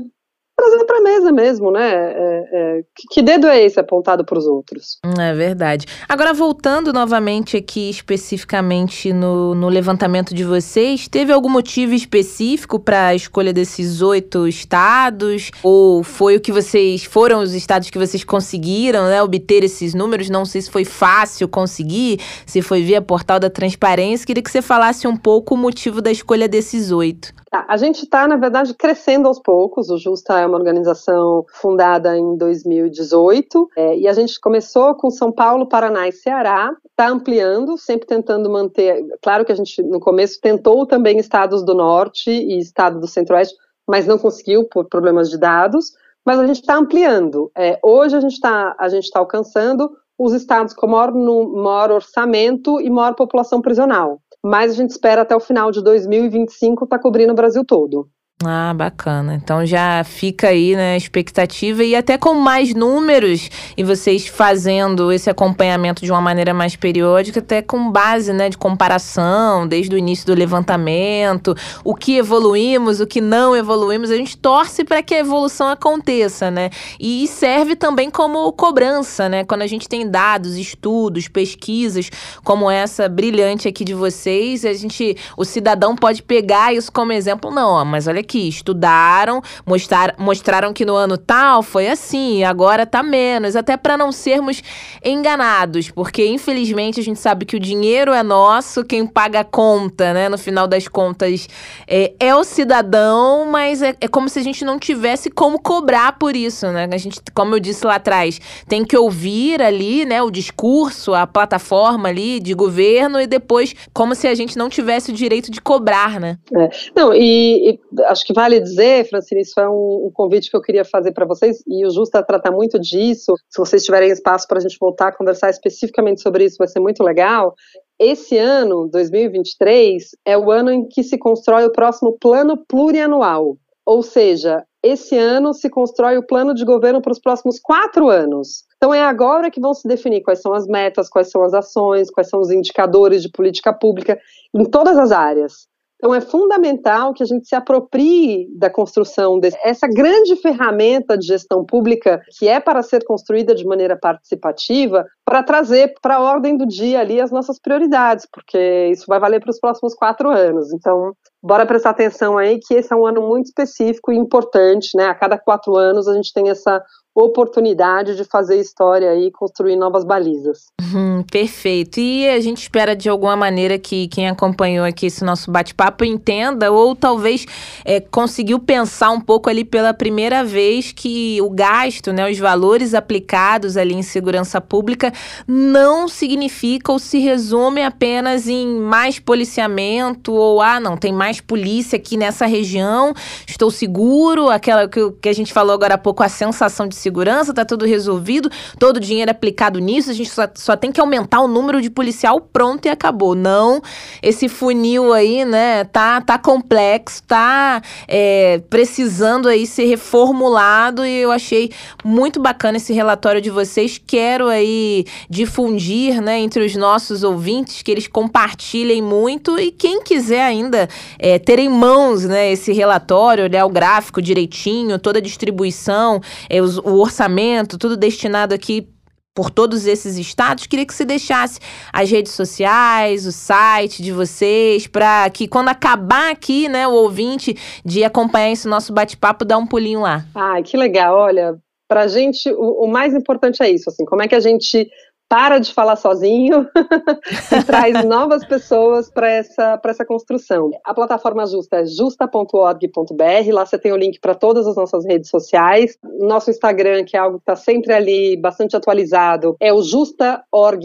[0.61, 1.91] trazer para a mesa mesmo, né?
[1.91, 4.97] É, é, que dedo é esse apontado para os outros?
[5.19, 5.85] É verdade.
[6.07, 13.07] Agora, voltando novamente aqui especificamente no, no levantamento de vocês, teve algum motivo específico para
[13.07, 15.51] a escolha desses oito estados?
[15.63, 17.03] Ou foi o que vocês.
[17.03, 20.29] foram os estados que vocês conseguiram né, obter esses números?
[20.29, 24.25] Não sei se foi fácil conseguir, se foi via portal da transparência.
[24.25, 27.40] Queria que você falasse um pouco o motivo da escolha desses oito.
[27.51, 29.89] A gente está, na verdade, crescendo aos poucos.
[29.89, 35.33] O Justa é uma organização fundada em 2018 é, e a gente começou com São
[35.33, 36.73] Paulo, Paraná e Ceará.
[36.85, 39.05] Está ampliando, sempre tentando manter.
[39.21, 43.57] Claro que a gente, no começo, tentou também estados do Norte e estado do Centro-Oeste,
[43.85, 45.91] mas não conseguiu por problemas de dados.
[46.25, 47.51] Mas a gente está ampliando.
[47.57, 52.89] É, hoje a gente está tá alcançando os estados com maior, no, maior orçamento e
[52.89, 57.33] maior população prisional mas a gente espera até o final de 2025 estar tá cobrindo
[57.33, 58.09] o Brasil todo.
[58.43, 59.35] Ah, bacana.
[59.35, 65.11] Então já fica aí, né, a expectativa e até com mais números e vocês fazendo
[65.11, 69.97] esse acompanhamento de uma maneira mais periódica, até com base, né, de comparação, desde o
[69.97, 75.13] início do levantamento, o que evoluímos, o que não evoluímos, a gente torce para que
[75.13, 76.69] a evolução aconteça, né?
[76.99, 79.43] E serve também como cobrança, né?
[79.43, 82.09] Quando a gente tem dados, estudos, pesquisas
[82.43, 87.51] como essa brilhante aqui de vocês, a gente, o cidadão pode pegar isso como exemplo,
[87.51, 93.55] não, mas olha estudaram, mostrar, mostraram que no ano tal foi assim, agora tá menos,
[93.55, 94.61] até para não sermos
[95.03, 100.13] enganados, porque infelizmente a gente sabe que o dinheiro é nosso, quem paga a conta,
[100.13, 101.47] né, no final das contas,
[101.87, 106.17] é, é o cidadão, mas é, é como se a gente não tivesse como cobrar
[106.17, 106.87] por isso, né?
[106.91, 111.25] A gente, como eu disse lá atrás, tem que ouvir ali, né, o discurso, a
[111.25, 115.61] plataforma ali de governo e depois como se a gente não tivesse o direito de
[115.61, 116.37] cobrar, né?
[116.55, 116.69] É.
[116.95, 117.79] Não, e, e
[118.11, 121.25] acho que vale dizer, Francine, isso é um, um convite que eu queria fazer para
[121.25, 123.33] vocês, e o Justa trata muito disso.
[123.49, 126.79] Se vocês tiverem espaço para a gente voltar a conversar especificamente sobre isso, vai ser
[126.79, 127.55] muito legal.
[127.99, 133.57] Esse ano, 2023, é o ano em que se constrói o próximo plano plurianual.
[133.85, 138.63] Ou seja, esse ano se constrói o plano de governo para os próximos quatro anos.
[138.77, 142.09] Então é agora que vão se definir quais são as metas, quais são as ações,
[142.09, 144.19] quais são os indicadores de política pública
[144.55, 145.67] em todas as áreas.
[146.01, 151.63] Então, é fundamental que a gente se aproprie da construção dessa grande ferramenta de gestão
[151.63, 156.65] pública que é para ser construída de maneira participativa, para trazer para a ordem do
[156.65, 160.73] dia ali as nossas prioridades, porque isso vai valer para os próximos quatro anos.
[160.73, 165.05] Então, bora prestar atenção aí que esse é um ano muito específico e importante, né?
[165.05, 166.83] A cada quatro anos a gente tem essa
[167.13, 170.67] oportunidade de fazer história e construir novas balizas.
[170.81, 171.99] Hum, perfeito.
[171.99, 176.71] E a gente espera de alguma maneira que quem acompanhou aqui esse nosso bate-papo entenda
[176.71, 177.45] ou talvez
[177.83, 182.93] é, conseguiu pensar um pouco ali pela primeira vez que o gasto, né, os valores
[182.93, 185.11] aplicados ali em segurança pública
[185.45, 191.97] não significa ou se resume apenas em mais policiamento ou ah, não, tem mais polícia
[191.97, 193.13] aqui nessa região,
[193.45, 197.53] estou seguro, aquela que, que a gente falou agora há pouco, a sensação de segurança,
[197.53, 201.41] tá tudo resolvido, todo o dinheiro aplicado nisso, a gente só, só tem que aumentar
[201.41, 203.35] o número de policial, pronto e acabou.
[203.35, 203.81] Não,
[204.21, 211.31] esse funil aí, né, tá, tá complexo, tá é, precisando aí ser reformulado e eu
[211.31, 211.71] achei
[212.03, 213.99] muito bacana esse relatório de vocês.
[214.05, 220.43] Quero aí difundir, né, entre os nossos ouvintes, que eles compartilhem muito e quem quiser
[220.43, 220.87] ainda
[221.17, 226.61] é, ter em mãos, né, esse relatório, olhar o gráfico direitinho, toda a distribuição, é,
[226.61, 228.87] os, o orçamento, tudo destinado aqui
[229.33, 231.59] por todos esses estados, queria que você deixasse
[231.93, 237.55] as redes sociais, o site de vocês, para que quando acabar aqui, né, o ouvinte
[237.85, 240.25] de acompanhar esse nosso bate-papo, dá um pulinho lá.
[240.35, 241.15] Ah, que legal.
[241.15, 244.39] Olha, para a gente, o, o, mais importante é isso, assim, como é que a
[244.39, 244.89] gente
[245.31, 246.67] para de falar sozinho
[247.57, 250.71] e traz novas pessoas para essa, essa construção.
[250.83, 255.29] A plataforma Justa é justa.org.br, lá você tem o link para todas as nossas redes
[255.29, 255.97] sociais.
[256.19, 260.81] Nosso Instagram, que é algo que está sempre ali, bastante atualizado, é o justa.org.br.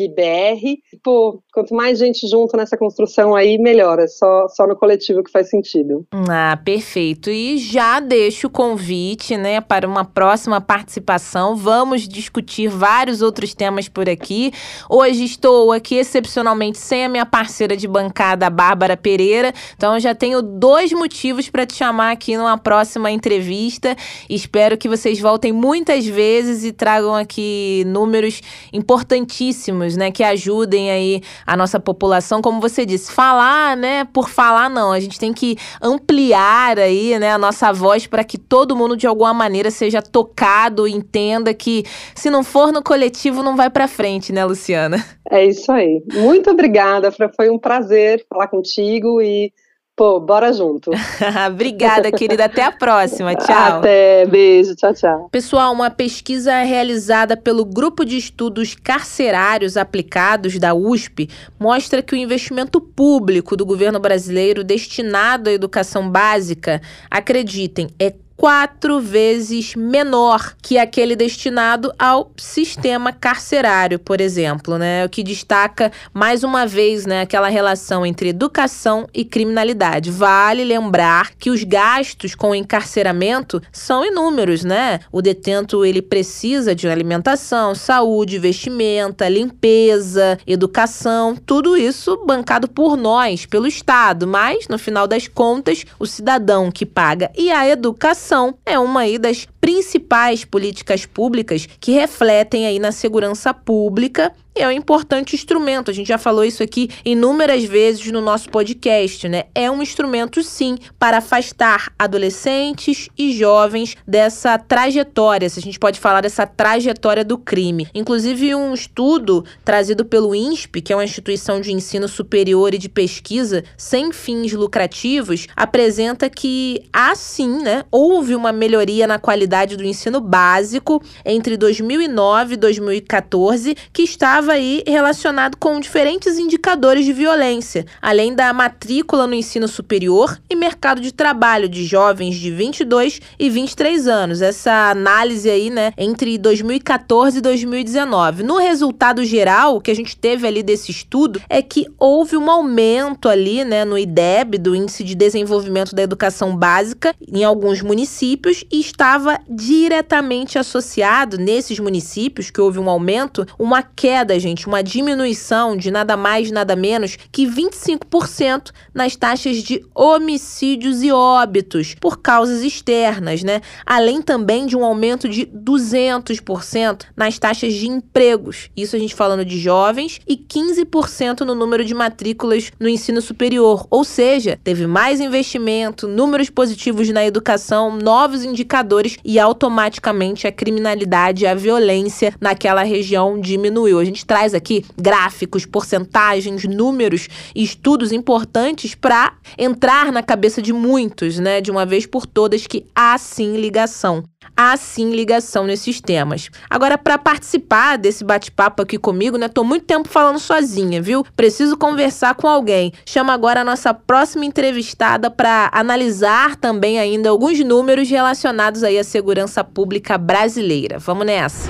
[1.02, 3.98] Pô, quanto mais gente junto nessa construção aí, melhor.
[3.98, 6.06] É só, só no coletivo que faz sentido.
[6.30, 7.30] Ah, perfeito.
[7.30, 11.56] E já deixo o convite, né, para uma próxima participação.
[11.56, 14.52] Vamos discutir vários outros temas por aqui aqui.
[14.88, 19.52] Hoje estou aqui excepcionalmente sem a minha parceira de bancada, Bárbara Pereira.
[19.76, 23.96] Então já tenho dois motivos para te chamar aqui numa próxima entrevista.
[24.28, 31.22] Espero que vocês voltem muitas vezes e tragam aqui números importantíssimos, né, que ajudem aí
[31.46, 34.92] a nossa população, como você disse, falar, né, por falar não.
[34.92, 39.06] A gente tem que ampliar aí, né, a nossa voz para que todo mundo de
[39.06, 44.25] alguma maneira seja tocado, entenda que se não for no coletivo não vai para frente,
[44.32, 45.04] né, Luciana?
[45.30, 46.02] É isso aí.
[46.12, 49.52] Muito obrigada, foi um prazer falar contigo e
[49.96, 50.90] Pô, bora junto.
[51.50, 52.44] Obrigada, querida.
[52.44, 53.34] Até a próxima.
[53.34, 53.78] Tchau.
[53.78, 54.26] Até.
[54.26, 54.76] Beijo.
[54.76, 55.28] Tchau, tchau.
[55.32, 62.18] Pessoal, uma pesquisa realizada pelo Grupo de Estudos Carcerários Aplicados da USP mostra que o
[62.18, 70.76] investimento público do governo brasileiro destinado à educação básica, acreditem, é quatro vezes menor que
[70.76, 75.04] aquele destinado ao sistema carcerário, por exemplo, né?
[75.04, 80.10] O que destaca mais uma vez, né, aquela relação entre educação e criminalidade.
[80.10, 85.00] Vale lembrar que os gastos com encarceramento são inúmeros, né?
[85.10, 93.46] O detento ele precisa de alimentação, saúde, vestimenta, limpeza, educação, tudo isso bancado por nós,
[93.46, 98.25] pelo Estado, mas no final das contas, o cidadão que paga e a educação
[98.64, 104.72] é uma aí das principais políticas públicas que refletem aí na segurança pública é um
[104.72, 105.90] importante instrumento.
[105.90, 109.44] A gente já falou isso aqui inúmeras vezes no nosso podcast, né?
[109.54, 116.00] É um instrumento, sim, para afastar adolescentes e jovens dessa trajetória, se a gente pode
[116.00, 117.88] falar dessa trajetória do crime.
[117.94, 122.88] Inclusive, um estudo trazido pelo INSP, que é uma instituição de ensino superior e de
[122.88, 127.84] pesquisa sem fins lucrativos, apresenta que há sim, né?
[127.90, 134.45] Houve uma melhoria na qualidade do ensino básico entre 2009 e 2014, que estava
[134.86, 141.12] relacionado com diferentes indicadores de violência, além da matrícula no ensino superior e mercado de
[141.12, 144.42] trabalho de jovens de 22 e 23 anos.
[144.42, 148.42] Essa análise aí, né, entre 2014 e 2019.
[148.42, 152.50] No resultado geral, o que a gente teve ali desse estudo é que houve um
[152.50, 158.64] aumento ali, né, no IDEB, do Índice de Desenvolvimento da Educação Básica, em alguns municípios
[158.70, 165.76] e estava diretamente associado nesses municípios que houve um aumento, uma queda gente, uma diminuição
[165.76, 172.62] de nada mais, nada menos que 25% nas taxas de homicídios e óbitos por causas
[172.62, 173.60] externas, né?
[173.84, 178.70] Além também de um aumento de 200% nas taxas de empregos.
[178.76, 183.86] Isso a gente falando de jovens e 15% no número de matrículas no ensino superior.
[183.90, 191.44] Ou seja, teve mais investimento, números positivos na educação, novos indicadores e automaticamente a criminalidade
[191.44, 193.98] e a violência naquela região diminuiu.
[193.98, 200.72] A gente traz aqui gráficos, porcentagens, números e estudos importantes para entrar na cabeça de
[200.72, 204.24] muitos, né, de uma vez por todas, que há sim ligação.
[204.56, 206.50] Há sim ligação nesses temas.
[206.68, 209.48] Agora, para participar desse bate-papo aqui comigo, né?
[209.48, 211.24] Tô muito tempo falando sozinha, viu?
[211.36, 212.92] Preciso conversar com alguém.
[213.04, 219.04] Chama agora a nossa próxima entrevistada para analisar também ainda alguns números relacionados aí à
[219.04, 220.98] segurança pública brasileira.
[220.98, 221.68] Vamos nessa.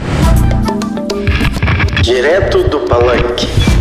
[2.07, 3.76] Direto do Palanque.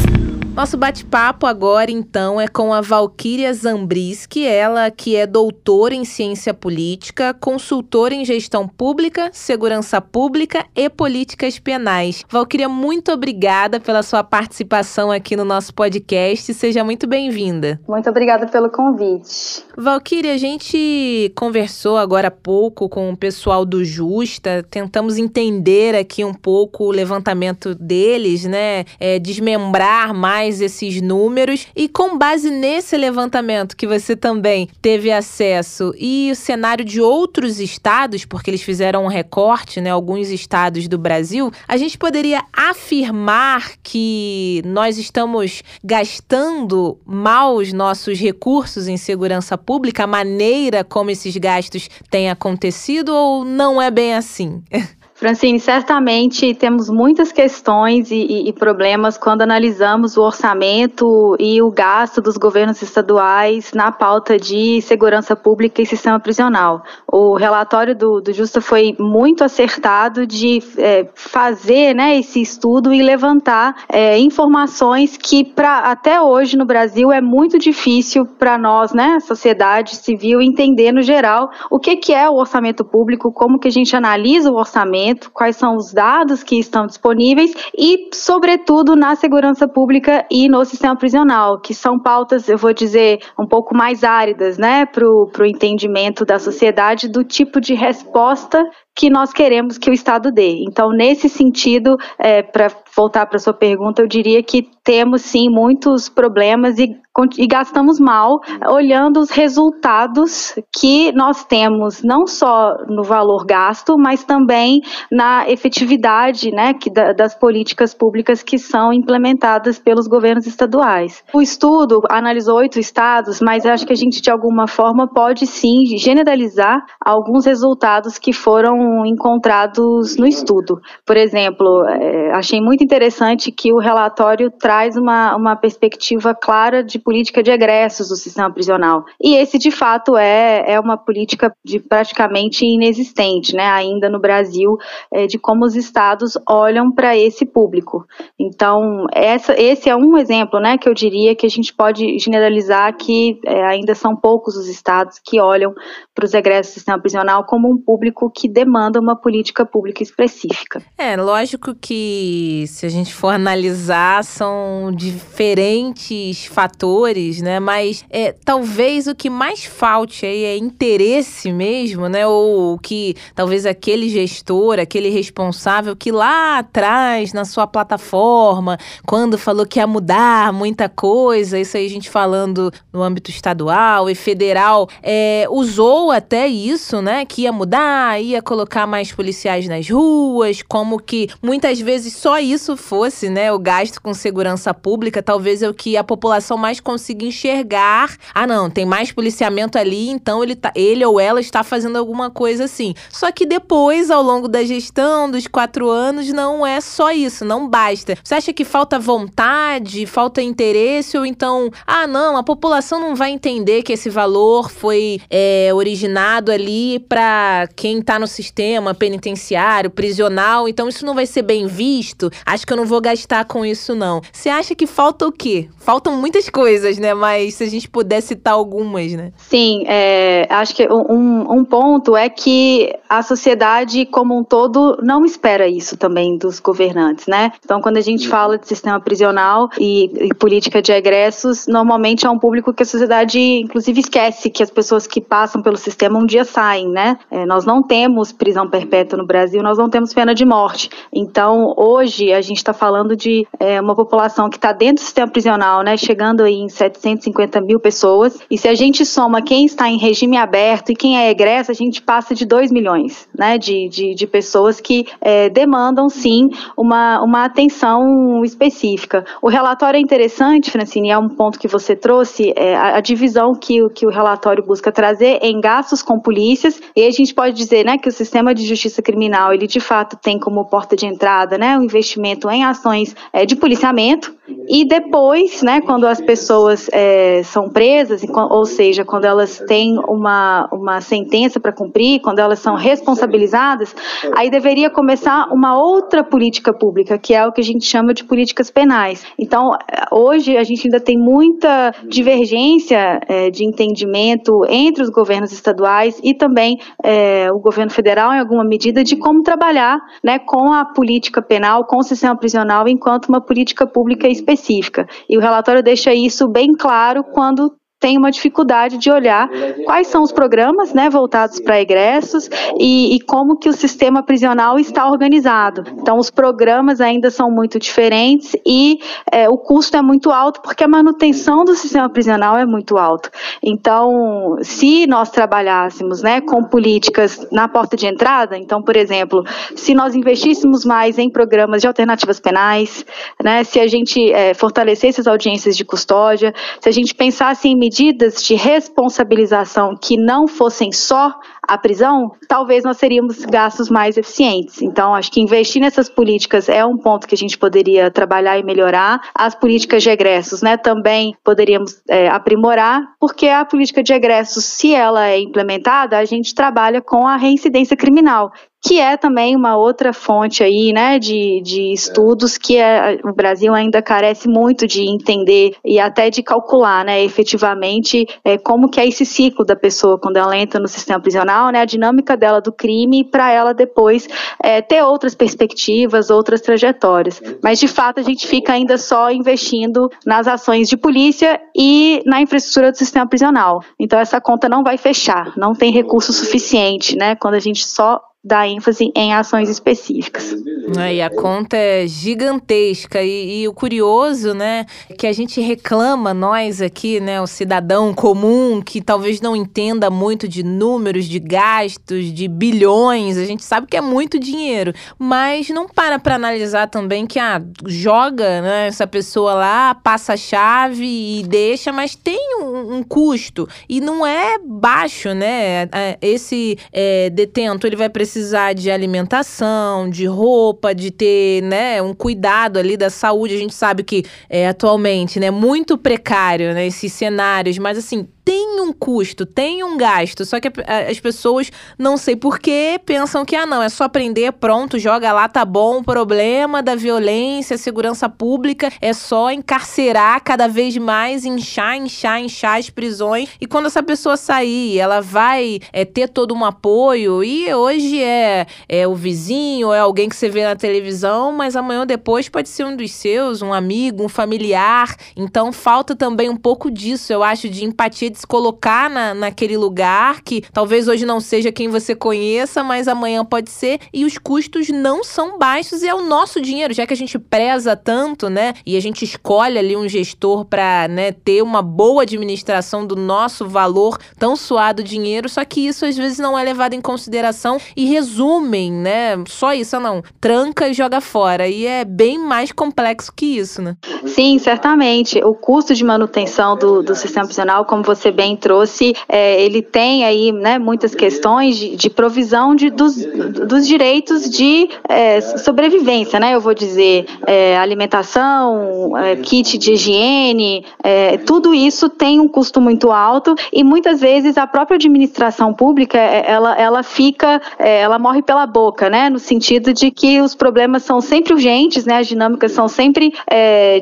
[0.55, 6.53] Nosso bate-papo agora, então, é com a Valquíria Zambriski, ela que é doutora em ciência
[6.53, 12.23] política, consultora em gestão pública, segurança pública e políticas penais.
[12.29, 16.53] Valquíria, muito obrigada pela sua participação aqui no nosso podcast.
[16.53, 17.77] Seja muito bem-vinda.
[17.85, 19.61] Muito obrigada pelo convite.
[19.77, 26.23] Valquíria, a gente conversou agora há pouco com o pessoal do Justa, tentamos entender aqui
[26.23, 28.85] um pouco o levantamento deles, né?
[28.97, 35.11] É, desmembrar mais mais esses números e com base nesse levantamento que você também teve
[35.11, 40.87] acesso e o cenário de outros estados, porque eles fizeram um recorte, né, alguns estados
[40.87, 48.97] do Brasil, a gente poderia afirmar que nós estamos gastando mal os nossos recursos em
[48.97, 54.61] segurança pública, a maneira como esses gastos têm acontecido ou não é bem assim?
[55.25, 62.21] Francine, certamente temos muitas questões e, e, problemas quando analisamos o orçamento e o gasto
[62.21, 66.83] dos governos estaduais na pauta de segurança pública e sistema prisional.
[67.07, 73.01] O relatório do, do Justa foi muito acertado de é, fazer né, esse estudo e
[73.01, 79.19] levantar é, informações que pra, até hoje no Brasil é muito difícil para nós, né,
[79.21, 83.71] sociedade civil, entender no geral o que, que é o orçamento público, como que a
[83.71, 89.15] gente analisa o orçamento orçamento, quais são os dados que estão disponíveis e, sobretudo, na
[89.15, 94.03] segurança pública e no sistema prisional, que são pautas, eu vou dizer, um pouco mais
[94.03, 98.63] áridas, né, para o entendimento da sociedade do tipo de resposta
[98.95, 100.63] que nós queremos que o Estado dê.
[100.63, 106.07] Então, nesse sentido, é, para voltar para sua pergunta, eu diria que temos sim muitos
[106.07, 106.95] problemas e,
[107.39, 114.23] e, gastamos mal olhando os resultados que nós temos, não só no valor gasto, mas
[114.23, 114.81] também
[115.11, 121.23] na efetividade né, que, da, das políticas públicas que são implementadas pelos governos estaduais.
[121.33, 125.97] O estudo analisou oito estados, mas acho que a gente, de alguma forma, pode sim
[125.97, 130.79] generalizar alguns resultados que foram encontrados no estudo.
[131.05, 136.99] Por exemplo, é, achei muito interessante que o relatório traz uma, uma perspectiva clara de
[136.99, 139.03] política de egressos do sistema prisional.
[139.21, 144.77] E esse, de fato, é, é uma política de praticamente inexistente, né, ainda no Brasil,
[145.11, 148.05] é, de como os estados olham para esse público.
[148.39, 152.95] Então, essa, esse é um exemplo, né, que eu diria que a gente pode generalizar
[152.95, 155.73] que é, ainda são poucos os estados que olham
[156.13, 160.81] para os egressos do sistema prisional como um público que demanda uma política pública específica.
[160.97, 167.57] É, lógico que se a gente for analisar, são diferentes fatores, né?
[167.57, 172.27] Mas é, talvez o que mais falte aí é interesse mesmo, né?
[172.27, 179.65] Ou que talvez aquele gestor, aquele responsável que lá atrás, na sua plataforma, quando falou
[179.65, 184.89] que ia mudar muita coisa, isso aí a gente falando no âmbito estadual e federal,
[185.01, 187.23] é, usou até isso, né?
[187.23, 192.64] Que ia mudar, ia colocar mais policiais nas ruas, como que muitas vezes só isso
[192.77, 193.51] fosse, né?
[193.51, 198.15] O gasto com segurança pública, talvez é o que a população mais consiga enxergar.
[198.33, 202.31] Ah, não, tem mais policiamento ali, então ele, tá, ele ou ela está fazendo alguma
[202.31, 202.93] coisa assim.
[203.09, 207.67] Só que depois, ao longo da gestão dos quatro anos, não é só isso, não
[207.67, 208.17] basta.
[208.23, 213.31] Você acha que falta vontade, falta interesse, ou então, ah, não, a população não vai
[213.31, 220.67] entender que esse valor foi é, originado ali para quem está no sistema penitenciário, prisional,
[220.69, 222.31] então isso não vai ser bem visto?
[222.55, 224.21] Acho que eu não vou gastar com isso, não.
[224.31, 225.67] Você acha que falta o quê?
[225.77, 227.13] Faltam muitas coisas, né?
[227.13, 229.33] Mas se a gente puder citar algumas, né?
[229.35, 235.25] Sim, é, acho que um, um ponto é que a sociedade como um todo não
[235.25, 237.51] espera isso também dos governantes, né?
[237.61, 242.29] Então, quando a gente fala de sistema prisional e, e política de egressos, normalmente é
[242.29, 246.25] um público que a sociedade, inclusive, esquece que as pessoas que passam pelo sistema um
[246.25, 247.17] dia saem, né?
[247.29, 250.89] É, nós não temos prisão perpétua no Brasil, nós não temos pena de morte.
[251.11, 255.27] Então, hoje, a gente está falando de é, uma população que está dentro do sistema
[255.29, 259.89] prisional, né, chegando aí em 750 mil pessoas, e se a gente soma quem está
[259.89, 263.89] em regime aberto e quem é egresso, a gente passa de 2 milhões, né, de,
[263.89, 269.25] de, de pessoas que é, demandam, sim, uma, uma atenção específica.
[269.41, 273.53] O relatório é interessante, Francine, é um ponto que você trouxe, é, a, a divisão
[273.55, 277.85] que, que o relatório busca trazer em gastos com polícias, e a gente pode dizer,
[277.85, 281.57] né, que o sistema de justiça criminal, ele de fato tem como porta de entrada,
[281.57, 287.41] né, o investimento em ações é, de policiamento, e depois, né, quando as pessoas é,
[287.43, 292.75] são presas, ou seja, quando elas têm uma, uma sentença para cumprir, quando elas são
[292.75, 293.95] responsabilizadas,
[294.35, 298.23] aí deveria começar uma outra política pública, que é o que a gente chama de
[298.23, 299.25] políticas penais.
[299.37, 299.71] Então,
[300.11, 306.33] hoje a gente ainda tem muita divergência é, de entendimento entre os governos estaduais e
[306.33, 311.41] também é, o governo federal, em alguma medida, de como trabalhar né, com a política
[311.41, 315.07] penal, com o sistema prisional, enquanto uma política pública específica.
[315.29, 319.49] E o relatório deixa isso bem claro quando tem uma dificuldade de olhar
[319.85, 324.77] quais são os programas né, voltados para egressos e, e, como que o sistema prisional
[324.77, 325.83] está organizado.
[325.97, 328.99] Então, os programas ainda são muito diferentes e
[329.31, 333.31] é, o custo é muito alto porque a manutenção do sistema prisional é muito alto.
[333.63, 339.43] Então, se nós trabalhássemos né, com políticas na porta de entrada, então, por exemplo,
[339.75, 343.05] se nós investíssemos mais em programas de alternativas penais,
[343.43, 347.84] né, se a gente é, fortalecesse as audiências de custódia, se a gente pensasse em
[347.85, 351.35] medidas de responsabilização que não fossem só
[351.67, 354.81] a prisão, talvez nós teríamos gastos mais eficientes.
[354.81, 358.63] Então, acho que investir nessas políticas é um ponto que a gente poderia trabalhar e
[358.63, 359.21] melhorar.
[359.33, 364.93] As políticas de egressos, né, também poderíamos é, aprimorar, porque a política de egressos, se
[364.93, 368.51] ela é implementada, a gente trabalha com a reincidência criminal,
[368.85, 373.73] que é também uma outra fonte aí, né, de, de estudos que é, o Brasil
[373.73, 379.07] ainda carece muito de entender e até de calcular, né, efetivamente é, como que é
[379.07, 382.71] esse ciclo da pessoa quando ela entra no sistema prisional, né, a dinâmica dela do
[382.71, 384.27] crime para ela depois
[384.61, 387.41] é, ter outras perspectivas, outras trajetórias.
[387.63, 392.41] Mas de fato a gente fica ainda só investindo nas ações de polícia e na
[392.41, 393.81] infraestrutura do sistema prisional.
[393.99, 398.21] Então essa conta não vai fechar, não tem recurso suficiente, né, quando a gente só
[398.45, 400.53] dá ênfase em ações específicas.
[400.99, 405.59] É, e a conta é gigantesca e, e, o curioso, né, é que a gente
[405.59, 411.39] reclama nós aqui, né, o cidadão comum que talvez não entenda muito de números, de
[411.39, 416.87] gastos, de bilhões, a gente sabe que é muito dinheiro, mas não para para analisar
[416.87, 422.61] também que ah, joga, né, essa pessoa lá, passa a chave e deixa, mas tem
[422.61, 425.89] um, um custo e não é baixo, né?
[425.91, 432.01] É, esse é, detento ele vai precisar precisar de alimentação, de roupa, de ter, né,
[432.01, 433.55] um cuidado ali da saúde.
[433.55, 438.79] A gente sabe que é atualmente, né, muito precário, né, esses cenários, mas assim, tem
[438.79, 440.71] um custo, tem um gasto, só que
[441.09, 445.49] as pessoas, não sei porquê, pensam que, ah, não, é só prender, pronto, joga lá,
[445.49, 445.97] tá bom.
[445.97, 452.77] O problema da violência, segurança pública é só encarcerar cada vez mais, inchar, inchar, inchar
[452.77, 453.49] as prisões.
[453.59, 457.43] E quando essa pessoa sair, ela vai é, ter todo um apoio.
[457.43, 462.01] E hoje é, é o vizinho, é alguém que você vê na televisão, mas amanhã
[462.01, 465.15] ou depois pode ser um dos seus, um amigo, um familiar.
[465.35, 469.77] Então falta também um pouco disso, eu acho, de empatia de se colocar na, naquele
[469.77, 473.99] lugar que talvez hoje não seja quem você conheça, mas amanhã pode ser.
[474.13, 477.39] E os custos não são baixos e é o nosso dinheiro, já que a gente
[477.39, 478.73] preza tanto, né?
[478.85, 483.67] E a gente escolhe ali um gestor para né, ter uma boa administração do nosso
[483.67, 488.05] valor tão suado dinheiro, só que isso às vezes não é levado em consideração e
[488.05, 489.41] resumem, né?
[489.47, 490.21] Só isso, não.
[490.41, 491.67] Tranca e joga fora.
[491.67, 493.95] E é bem mais complexo que isso, né?
[494.25, 495.43] Sim, certamente.
[495.43, 500.25] O custo de manutenção do, do sistema prisional, como você bem trouxe, é, ele tem
[500.25, 506.55] aí né, muitas questões de, de provisão de, dos, dos direitos de é, sobrevivência, né?
[506.55, 512.79] Eu vou dizer é, alimentação, é, kit de higiene, é, tudo isso tem um custo
[512.81, 518.41] muito alto e muitas vezes a própria administração pública é, ela, ela fica, ela morre
[518.41, 519.29] pela boca, né?
[519.29, 522.19] No sentido de que os problemas são sempre urgentes, né?
[522.19, 523.33] As dinâmicas são sempre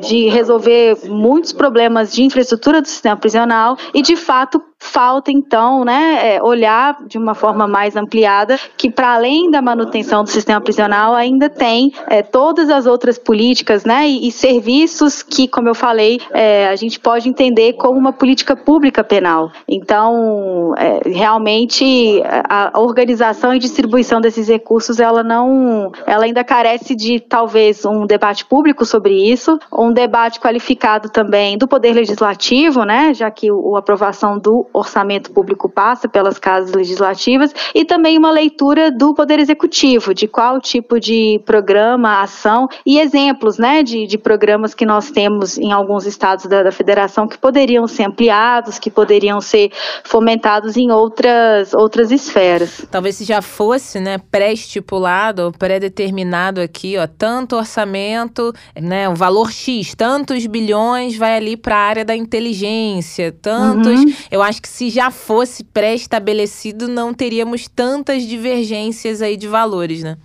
[0.02, 6.36] de resolver muitos problemas de infraestrutura do sistema prisional e de fato falta então, né,
[6.36, 11.14] é, olhar de uma forma mais ampliada que para além da manutenção do sistema prisional
[11.14, 16.20] ainda tem é, todas as outras políticas, né, e, e serviços que, como eu falei,
[16.32, 19.50] é, a gente pode entender como uma política pública penal.
[19.66, 26.94] Então, é, realmente a, a organização e distribuição desses recursos, ela não, ela ainda carece
[26.94, 33.14] de talvez um debate público sobre isso, um debate qualificado também do poder legislativo, né,
[33.14, 38.30] já que o, a aprovação do orçamento público passa pelas casas legislativas e também uma
[38.30, 44.18] leitura do Poder Executivo, de qual tipo de programa, ação e exemplos né, de, de
[44.18, 48.90] programas que nós temos em alguns estados da, da federação que poderiam ser ampliados, que
[48.90, 49.70] poderiam ser
[50.02, 52.84] fomentados em outras, outras esferas.
[52.90, 59.94] Talvez se já fosse né, pré-estipulado, pré-determinado aqui, ó, tanto orçamento, né, o valor X,
[59.94, 64.00] tantos bilhões vai ali para a área da inteligência, tantos.
[64.00, 64.14] Uhum.
[64.30, 70.16] Eu acho que se já fosse pré-estabelecido, não teríamos tantas divergências aí de valores, né?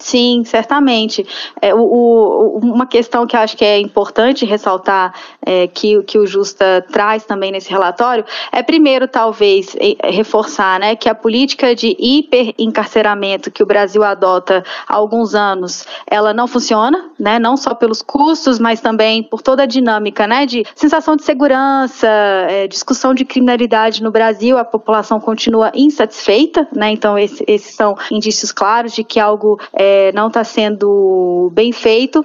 [0.00, 1.24] Sim, certamente.
[1.62, 6.26] É, o, o, uma questão que acho que é importante ressaltar é, que, que o
[6.26, 13.50] Justa traz também nesse relatório é, primeiro, talvez, reforçar né, que a política de hiperencarceramento
[13.50, 18.58] que o Brasil adota há alguns anos, ela não funciona, né, não só pelos custos,
[18.58, 24.02] mas também por toda a dinâmica né, de sensação de segurança, é, discussão de criminalidade
[24.02, 29.20] no Brasil, a população continua insatisfeita, né, então esse, esses são indícios claros de que
[29.20, 32.24] algo é, não está sendo bem feito.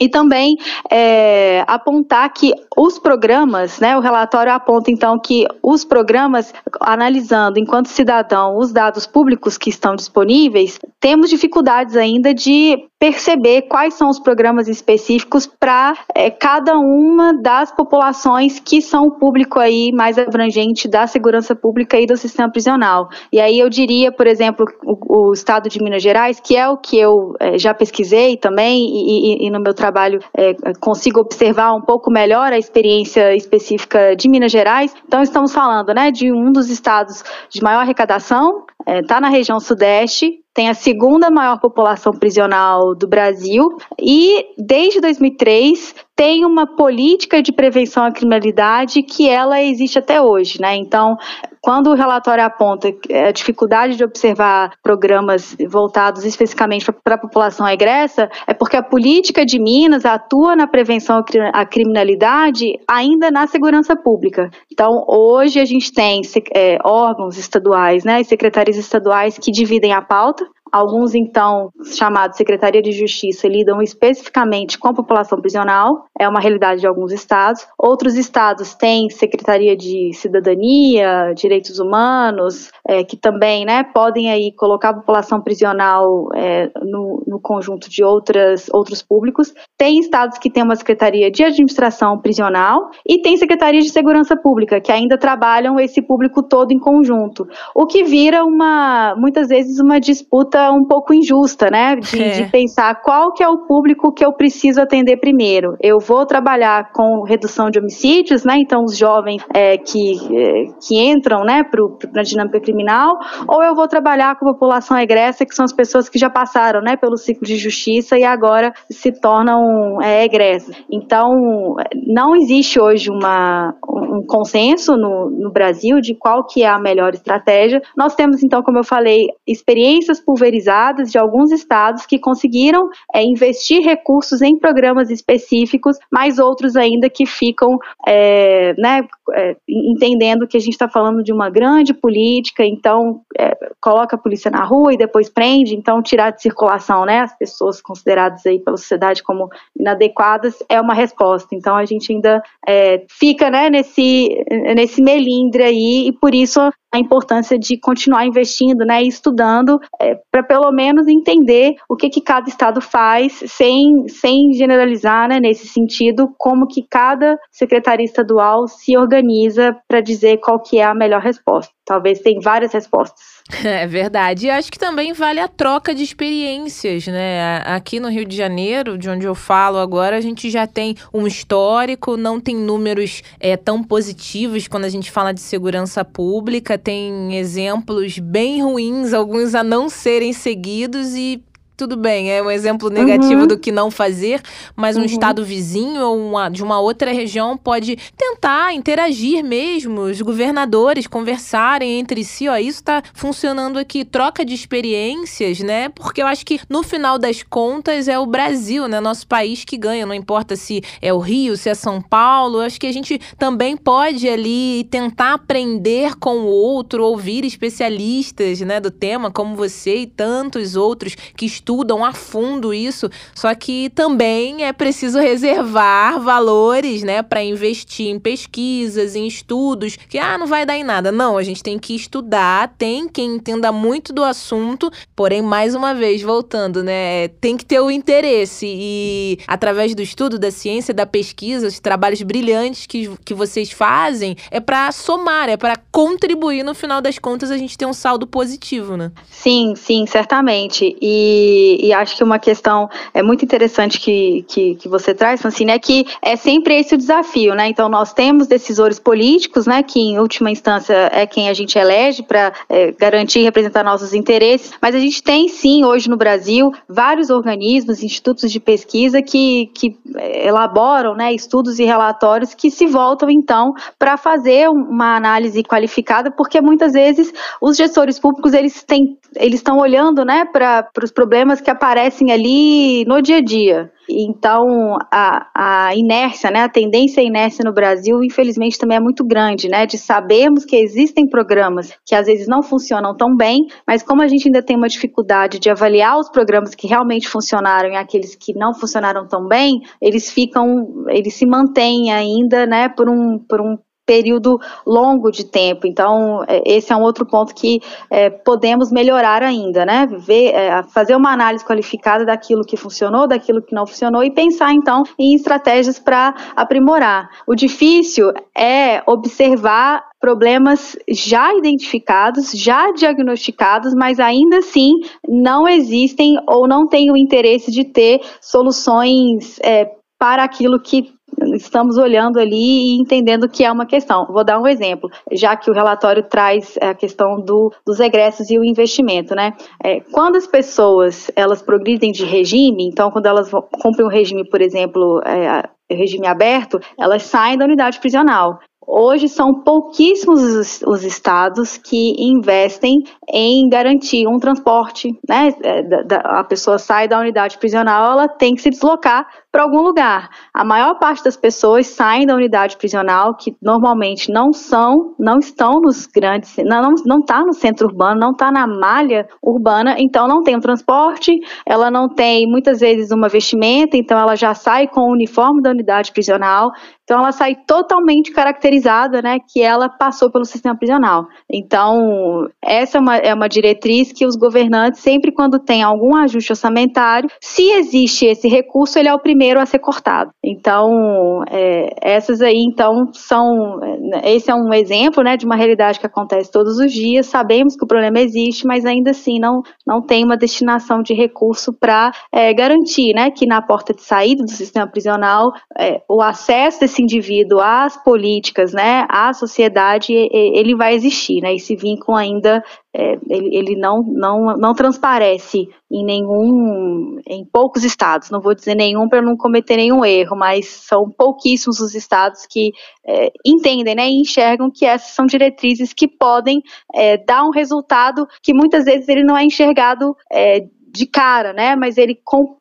[0.00, 0.56] E também
[0.90, 7.88] é, apontar que os programas, né, o relatório aponta então que os programas, analisando enquanto
[7.88, 14.18] cidadão os dados públicos que estão disponíveis, temos dificuldades ainda de perceber quais são os
[14.18, 20.88] programas específicos para é, cada uma das populações que são o público aí mais abrangente
[20.88, 23.08] da segurança pública e do sistema prisional.
[23.32, 26.76] E aí eu diria, por exemplo, o, o estado de Minas Gerais, que é o
[26.76, 31.72] que eu é, já pesquisei também e, e, e no meu trabalho é, consigo observar
[31.74, 34.94] um pouco melhor a experiência específica de Minas Gerais.
[35.06, 39.58] Então estamos falando, né, de um dos estados de maior arrecadação, está é, na região
[39.58, 47.40] sudeste, tem a segunda maior população prisional do Brasil e desde 2003 tem uma política
[47.40, 50.74] de prevenção à criminalidade que ela existe até hoje, né?
[50.74, 51.16] Então,
[51.60, 52.88] quando o relatório aponta
[53.28, 59.46] a dificuldade de observar programas voltados especificamente para a população egressa, é porque a política
[59.46, 64.50] de Minas atua na prevenção à criminalidade ainda na segurança pública.
[64.72, 70.47] Então, hoje a gente tem é, órgãos estaduais, né, secretarias estaduais que dividem a pauta,
[70.72, 76.80] Alguns, então, chamados Secretaria de Justiça, lidam especificamente com a população prisional, é uma realidade
[76.80, 77.66] de alguns estados.
[77.78, 84.90] Outros estados têm Secretaria de Cidadania, Direitos Humanos, é, que também né, podem aí colocar
[84.90, 89.54] a população prisional é, no, no, conjunto de outras, outros públicos.
[89.76, 94.80] Tem estados que têm uma Secretaria de Administração Prisional e tem Secretaria de Segurança Pública,
[94.80, 99.98] que ainda trabalham esse público todo em conjunto, o que vira uma, muitas vezes, uma
[99.98, 101.96] disputa um pouco injusta, né?
[101.96, 102.30] De, é.
[102.30, 105.76] de, pensar qual que é o público que eu preciso atender primeiro.
[105.80, 108.56] Eu vou trabalhar com redução de homicídios, né?
[108.58, 113.74] Então, os jovens é, que, é, que entram, né, para a dinâmica criminal, ou eu
[113.74, 117.16] vou trabalhar com a população egressa, que são as pessoas que já passaram, né, pelo
[117.16, 120.74] ciclo de justiça e agora se tornam é, egressas.
[120.90, 126.78] Então, não existe hoje uma, um consenso no, no Brasil de qual que é a
[126.78, 127.80] melhor estratégia.
[127.96, 133.22] Nós temos, então, como eu falei, experiências pulverizadas pulverizadas de alguns estados que conseguiram é,
[133.22, 140.56] investir recursos em programas específicos, mas outros ainda que ficam é, né, é, entendendo que
[140.56, 144.94] a gente está falando de uma grande política, então é, coloca a polícia na rua
[144.94, 149.50] e depois prende, então tirar de circulação né, as pessoas consideradas aí pela sociedade como
[149.78, 151.54] inadequadas é uma resposta.
[151.54, 154.44] Então a gente ainda é, fica né, nesse,
[154.74, 156.60] nesse melindre aí e por isso
[156.92, 162.08] a importância de continuar investindo, né, e estudando é, para pelo menos entender o que,
[162.08, 168.66] que cada estado faz, sem, sem generalizar, né, nesse sentido, como que cada secretaria estadual
[168.66, 171.72] se organiza para dizer qual que é a melhor resposta.
[171.84, 173.37] Talvez tenha várias respostas.
[173.64, 174.46] É verdade.
[174.46, 177.58] E acho que também vale a troca de experiências, né?
[177.64, 181.26] Aqui no Rio de Janeiro, de onde eu falo agora, a gente já tem um
[181.26, 187.36] histórico, não tem números é, tão positivos quando a gente fala de segurança pública, tem
[187.36, 191.42] exemplos bem ruins, alguns a não serem seguidos e
[191.78, 193.46] tudo bem, é um exemplo negativo uhum.
[193.46, 194.42] do que não fazer,
[194.74, 195.06] mas um uhum.
[195.06, 202.00] estado vizinho ou uma, de uma outra região pode tentar interagir mesmo, os governadores conversarem
[202.00, 205.88] entre si, ó, isso está funcionando aqui, troca de experiências, né?
[205.90, 209.76] Porque eu acho que no final das contas é o Brasil, né, nosso país que
[209.76, 212.92] ganha, não importa se é o Rio, se é São Paulo, eu acho que a
[212.92, 219.54] gente também pode ali tentar aprender com o outro, ouvir especialistas, né, do tema, como
[219.54, 225.18] você e tantos outros que estudam estudam a fundo isso, só que também é preciso
[225.18, 230.84] reservar valores, né, para investir em pesquisas, em estudos, que ah, não vai dar em
[230.84, 231.12] nada.
[231.12, 235.94] Não, a gente tem que estudar, tem quem entenda muito do assunto, porém mais uma
[235.94, 241.04] vez voltando, né, tem que ter o interesse e através do estudo da ciência, da
[241.04, 246.74] pesquisa, os trabalhos brilhantes que, que vocês fazem é para somar, é para contribuir no
[246.74, 249.12] final das contas a gente ter um saldo positivo, né?
[249.30, 250.96] Sim, sim, certamente.
[251.02, 255.72] E e, acho que uma questão é muito interessante que, que, que você traz, Francine,
[255.72, 257.68] é que é sempre esse o desafio, né?
[257.68, 262.22] Então, nós temos decisores políticos, né, que em última instância é quem a gente elege
[262.22, 266.72] para é, garantir e representar nossos interesses, mas a gente tem sim, hoje no Brasil,
[266.88, 272.86] vários organismos, institutos de pesquisa que, que é, elaboram né, estudos e relatórios que se
[272.86, 279.16] voltam, então, para fazer uma análise qualificada, porque muitas vezes os gestores públicos eles têm
[279.36, 283.90] eles estão olhando né, para os problemas que aparecem ali no dia a dia.
[284.10, 289.22] Então, a, a inércia, né, a tendência à inércia no Brasil, infelizmente, também é muito
[289.22, 294.02] grande, né, de sabermos que existem programas que às vezes não funcionam tão bem, mas
[294.02, 297.96] como a gente ainda tem uma dificuldade de avaliar os programas que realmente funcionaram e
[297.96, 303.38] aqueles que não funcionaram tão bem, eles ficam, eles se mantêm ainda, né, por um,
[303.38, 303.76] por um
[304.08, 305.86] período longo de tempo.
[305.86, 310.08] Então, é, esse é um outro ponto que é, podemos melhorar ainda, né?
[310.10, 314.72] Ver, é, fazer uma análise qualificada daquilo que funcionou, daquilo que não funcionou e pensar,
[314.72, 317.28] então, em estratégias para aprimorar.
[317.46, 324.94] O difícil é observar problemas já identificados, já diagnosticados, mas ainda assim
[325.28, 329.86] não existem ou não têm o interesse de ter soluções é,
[330.18, 331.17] para aquilo que
[331.54, 332.56] estamos olhando ali
[332.96, 334.26] e entendendo que é uma questão.
[334.26, 338.58] Vou dar um exemplo, já que o relatório traz a questão do, dos egressos e
[338.58, 339.54] o investimento, né?
[339.82, 344.60] É, quando as pessoas elas progridem de regime, então quando elas cumprem um regime, por
[344.60, 348.58] exemplo, é, regime aberto, elas saem da unidade prisional.
[348.90, 355.54] Hoje são pouquíssimos os, os, estados que investem em garantir um transporte, né?
[355.62, 355.84] É,
[356.24, 360.30] a pessoa sai da unidade prisional, ela tem que se deslocar para algum lugar.
[360.54, 365.80] A maior parte das pessoas saem da unidade prisional, que normalmente não são, não estão
[365.80, 370.42] nos grandes, não não está no centro urbano, não está na malha urbana, então não
[370.42, 375.02] tem um transporte, ela não tem muitas vezes uma vestimenta, então ela já sai com
[375.02, 376.70] o uniforme da unidade prisional,
[377.02, 378.77] então ela sai totalmente caracterizada,
[379.22, 381.26] né, que ela passou pelo sistema prisional.
[381.50, 386.52] Então essa é uma, é uma diretriz que os governantes sempre quando tem algum ajuste
[386.52, 390.30] orçamentário, se existe esse recurso, ele é o primeiro a ser cortado.
[390.44, 393.80] Então, é, essas aí, então, são.
[394.24, 397.26] Esse é um exemplo né, de uma realidade que acontece todos os dias.
[397.26, 401.72] Sabemos que o problema existe, mas ainda assim não, não tem uma destinação de recurso
[401.72, 406.80] para é, garantir né, que na porta de saída do sistema prisional é, o acesso
[406.80, 411.40] desse indivíduo às políticas, né, à sociedade, ele vai existir.
[411.40, 412.62] Né, esse vínculo ainda
[412.94, 418.74] é, ele, ele não, não, não transparece em nenhum, em poucos estados, não vou dizer
[418.74, 422.72] nenhum para não cometer nenhum erro, mas são pouquíssimos os estados que
[423.06, 426.62] é, entendem né, e enxergam que essas são diretrizes que podem
[426.94, 431.76] é, dar um resultado que muitas vezes ele não é enxergado é, de cara, né?
[431.76, 432.14] Mas ele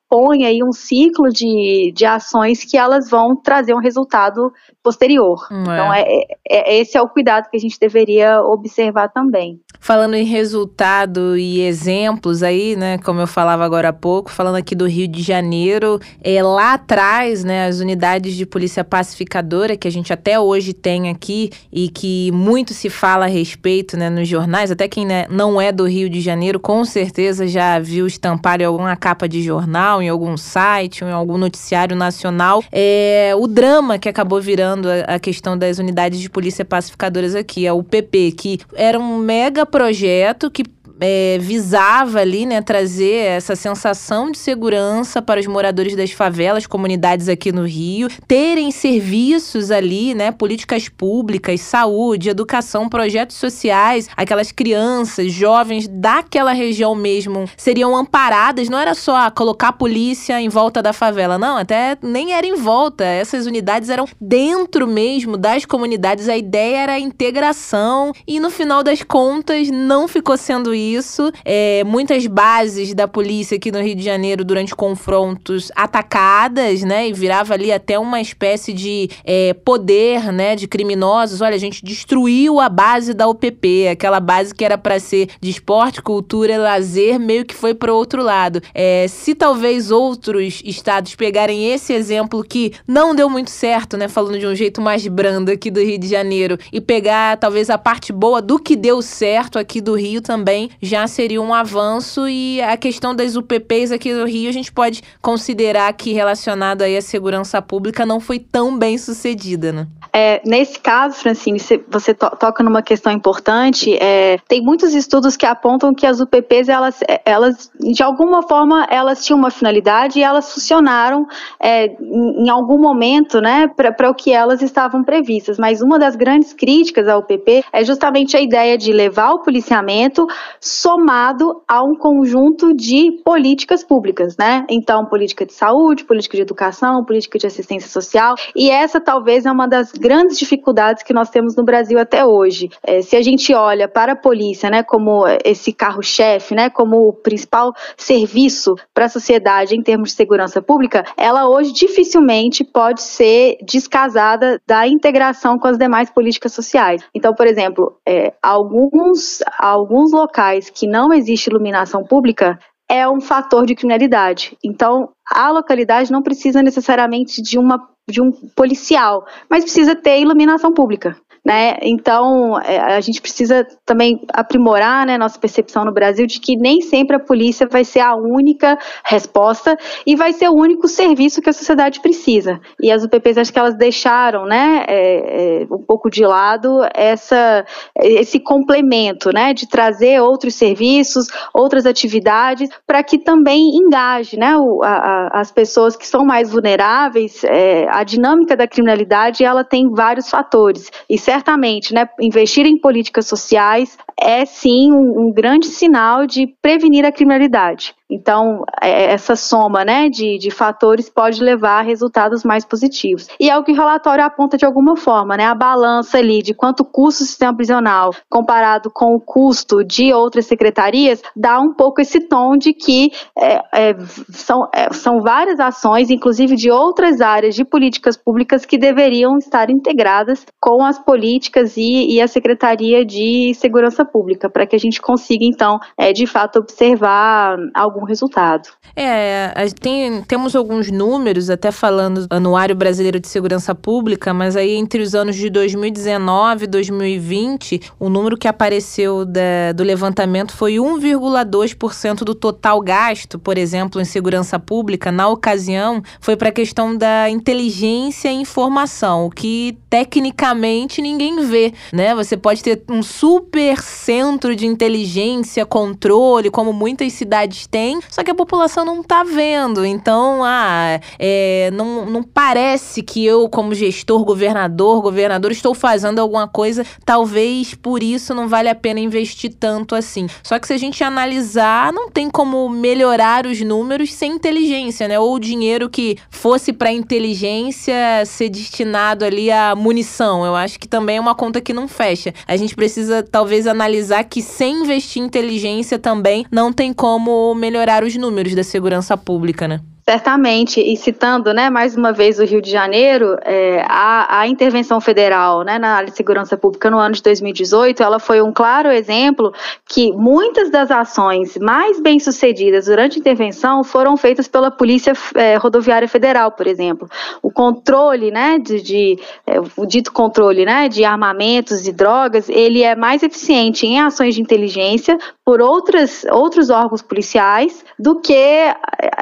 [0.10, 4.52] compõe aí um ciclo de, de ações que elas vão trazer um resultado
[4.82, 5.46] posterior.
[5.52, 6.02] Hum, então, é.
[6.02, 9.60] é, é, esse é o cuidado que a gente deveria observar também.
[9.80, 14.74] Falando em resultado e exemplos aí, né, como eu falava agora há pouco, falando aqui
[14.74, 19.92] do Rio de Janeiro, é, lá atrás, né, as unidades de polícia pacificadora que a
[19.92, 24.72] gente até hoje tem aqui e que muito se fala a respeito, né, nos jornais,
[24.72, 28.66] até quem né, não é do Rio de Janeiro, com certeza já viu estampar em
[28.66, 34.10] alguma capa de jornal, em algum site, em algum noticiário nacional, é o drama que
[34.10, 38.60] acabou virando a, a questão das unidades de polícia pacificadoras aqui, é o PP, que
[38.74, 40.64] era um mega projeto que
[41.00, 47.30] é, visava ali, né, trazer essa sensação de segurança para os moradores das favelas, comunidades
[47.30, 55.32] aqui no Rio, terem serviços ali, né, políticas públicas, saúde, educação, projetos sociais, aquelas crianças,
[55.32, 60.94] jovens daquela região mesmo seriam amparadas, não era só colocar a polícia em volta da
[60.94, 66.38] favela, não, até nem era em volta, essas unidades eram dentro mesmo das comunidades, a
[66.38, 68.12] ideia era a integração.
[68.28, 71.32] E no final das contas não ficou sendo isso isso.
[71.44, 77.08] É, muitas bases da polícia aqui no Rio de Janeiro, durante confrontos, atacadas, né?
[77.08, 80.56] E virava ali até uma espécie de é, poder, né?
[80.56, 81.42] De criminosos.
[81.42, 85.50] Olha, a gente destruiu a base da UPP, aquela base que era para ser de
[85.50, 88.62] esporte, cultura, lazer, meio que foi para outro lado.
[88.74, 94.08] É, se talvez outros estados pegarem esse exemplo que não deu muito certo, né?
[94.08, 97.78] Falando de um jeito mais brando aqui do Rio de Janeiro, e pegar talvez a
[97.78, 102.62] parte boa do que deu certo aqui do Rio também, já seria um avanço e
[102.62, 107.02] a questão das UPPs aqui no Rio a gente pode considerar que relacionado aí à
[107.02, 109.88] segurança pública não foi tão bem sucedida, né?
[110.14, 113.96] É, nesse caso, Francine, você to toca numa questão importante.
[114.02, 119.24] É, tem muitos estudos que apontam que as UPPs, elas, elas de alguma forma, elas
[119.24, 121.28] tinham uma finalidade e elas funcionaram
[121.60, 125.60] é, em, em, algum momento, né, para o que elas estavam previstas.
[125.60, 130.28] Mas uma das grandes críticas à UPP é justamente a ideia de levar o policiamento
[130.68, 134.66] somado a um conjunto de políticas públicas, né?
[134.70, 139.52] Então, política de saúde, política de educação, política de assistência social, e essa talvez é
[139.52, 142.70] uma das grandes dificuldades que nós temos no Brasil até hoje.
[142.84, 147.14] É, se a gente olha para a polícia, né, como esse carro-chefe, né, como o
[147.14, 153.58] principal serviço para a sociedade em termos de segurança pública, ela hoje dificilmente pode ser
[153.62, 157.02] descasada da integração com as demais políticas sociais.
[157.14, 163.20] Então, por exemplo, é, alguns, alguns locais locais que não existe iluminação pública é um
[163.20, 164.58] fator de criminalidade.
[164.64, 170.74] Então, a localidade não precisa necessariamente de uma de um policial, mas precisa ter iluminação
[170.74, 171.18] pública.
[171.44, 171.78] Né?
[171.82, 176.82] Então, é, a gente precisa também aprimorar, né, nossa percepção no Brasil de que nem
[176.82, 181.50] sempre a polícia vai ser a única resposta e vai ser o único serviço que
[181.50, 182.60] a sociedade precisa.
[182.82, 187.66] E as UPPs acho que elas deixaram, né, é, é, um pouco de lado essa,
[187.96, 194.84] esse complemento, né, de trazer outros serviços, outras atividades, para que também engaje, né, o,
[194.84, 197.44] a, as pessoas que são mais vulneráveis.
[197.44, 203.28] É, a dinâmica da criminalidade ela tem vários fatores e certamente, né, investir em políticas
[203.28, 207.96] sociais é sim um, um grande sinal de prevenir a criminalidade.
[208.10, 213.28] Então, é, essa soma né, de, de fatores pode levar a resultados mais positivos.
[213.40, 215.46] E é o que o relatório aponta de alguma forma, né?
[215.46, 220.46] A balança ali de quanto custa o sistema prisional comparado com o custo de outras
[220.46, 223.96] secretarias dá um pouco esse tom de que é, é,
[224.30, 229.70] são, é, são várias ações, inclusive de outras áreas de políticas públicas, que deveriam estar
[229.70, 235.02] integradas com as políticas e, e a Secretaria de Segurança Pública, para que a gente
[235.02, 238.70] consiga, então, é, de fato, observar algum resultado.
[238.96, 244.76] É, tem, temos alguns números, até falando do Anuário Brasileiro de Segurança Pública, mas aí
[244.76, 250.76] entre os anos de 2019 e 2020, o número que apareceu da, do levantamento foi
[250.76, 256.96] 1,2% do total gasto, por exemplo, em segurança pública, na ocasião, foi para a questão
[256.96, 262.16] da inteligência e informação, o que tecnicamente ninguém vê, né?
[262.16, 268.32] Você pode ter um super centro de inteligência, controle, como muitas cidades têm, só que
[268.32, 269.84] a população não tá vendo.
[269.84, 276.48] Então, ah, é, não, não parece que eu, como gestor, governador, governador, estou fazendo alguma
[276.48, 276.86] coisa.
[277.04, 280.28] Talvez por isso não vale a pena investir tanto assim.
[280.44, 285.20] Só que se a gente analisar, não tem como melhorar os números sem inteligência, né?
[285.20, 287.96] Ou o dinheiro que fosse para inteligência
[288.26, 290.46] ser destinado ali a munição.
[290.46, 292.34] Eu acho que também é uma conta que não fecha.
[292.48, 293.87] A gente precisa talvez analisar
[294.24, 299.68] que sem investir em inteligência também não tem como melhorar os números da segurança pública,
[299.68, 299.82] né?
[300.10, 305.02] Certamente, e citando né, mais uma vez o Rio de Janeiro, é, a, a, intervenção
[305.02, 308.90] federal né, na área de segurança pública no ano de 2018, ela foi um claro
[308.90, 309.54] exemplo
[309.86, 315.58] que muitas das ações mais bem sucedidas durante a intervenção foram feitas pela Polícia é,
[315.58, 317.10] Rodoviária Federal, por exemplo.
[317.42, 322.82] O controle, né, de, de é, o dito controle né, de armamentos e drogas, ele
[322.82, 328.34] é mais eficiente em ações de inteligência por outras, outros órgãos policiais do que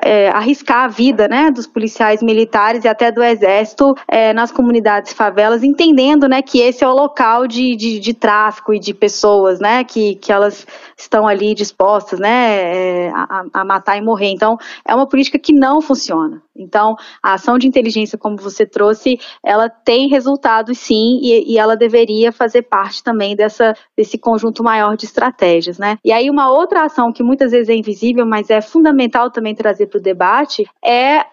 [0.01, 5.13] é, arriscar a vida né, dos policiais militares e até do exército é, nas comunidades
[5.13, 9.59] favelas, entendendo né, que esse é o local de, de, de tráfico e de pessoas,
[9.59, 10.65] né, que, que elas
[10.97, 14.29] estão ali dispostas né, é, a, a matar e morrer.
[14.29, 16.41] Então, é uma política que não funciona.
[16.55, 21.75] Então, a ação de inteligência, como você trouxe, ela tem resultados sim, e, e, ela
[21.75, 25.97] deveria fazer parte também dessa, desse conjunto maior de estratégias, né?
[26.03, 29.87] E aí, uma outra ação que muitas vezes é invisível, mas é fundamental também trazer
[29.87, 31.25] para o debate, é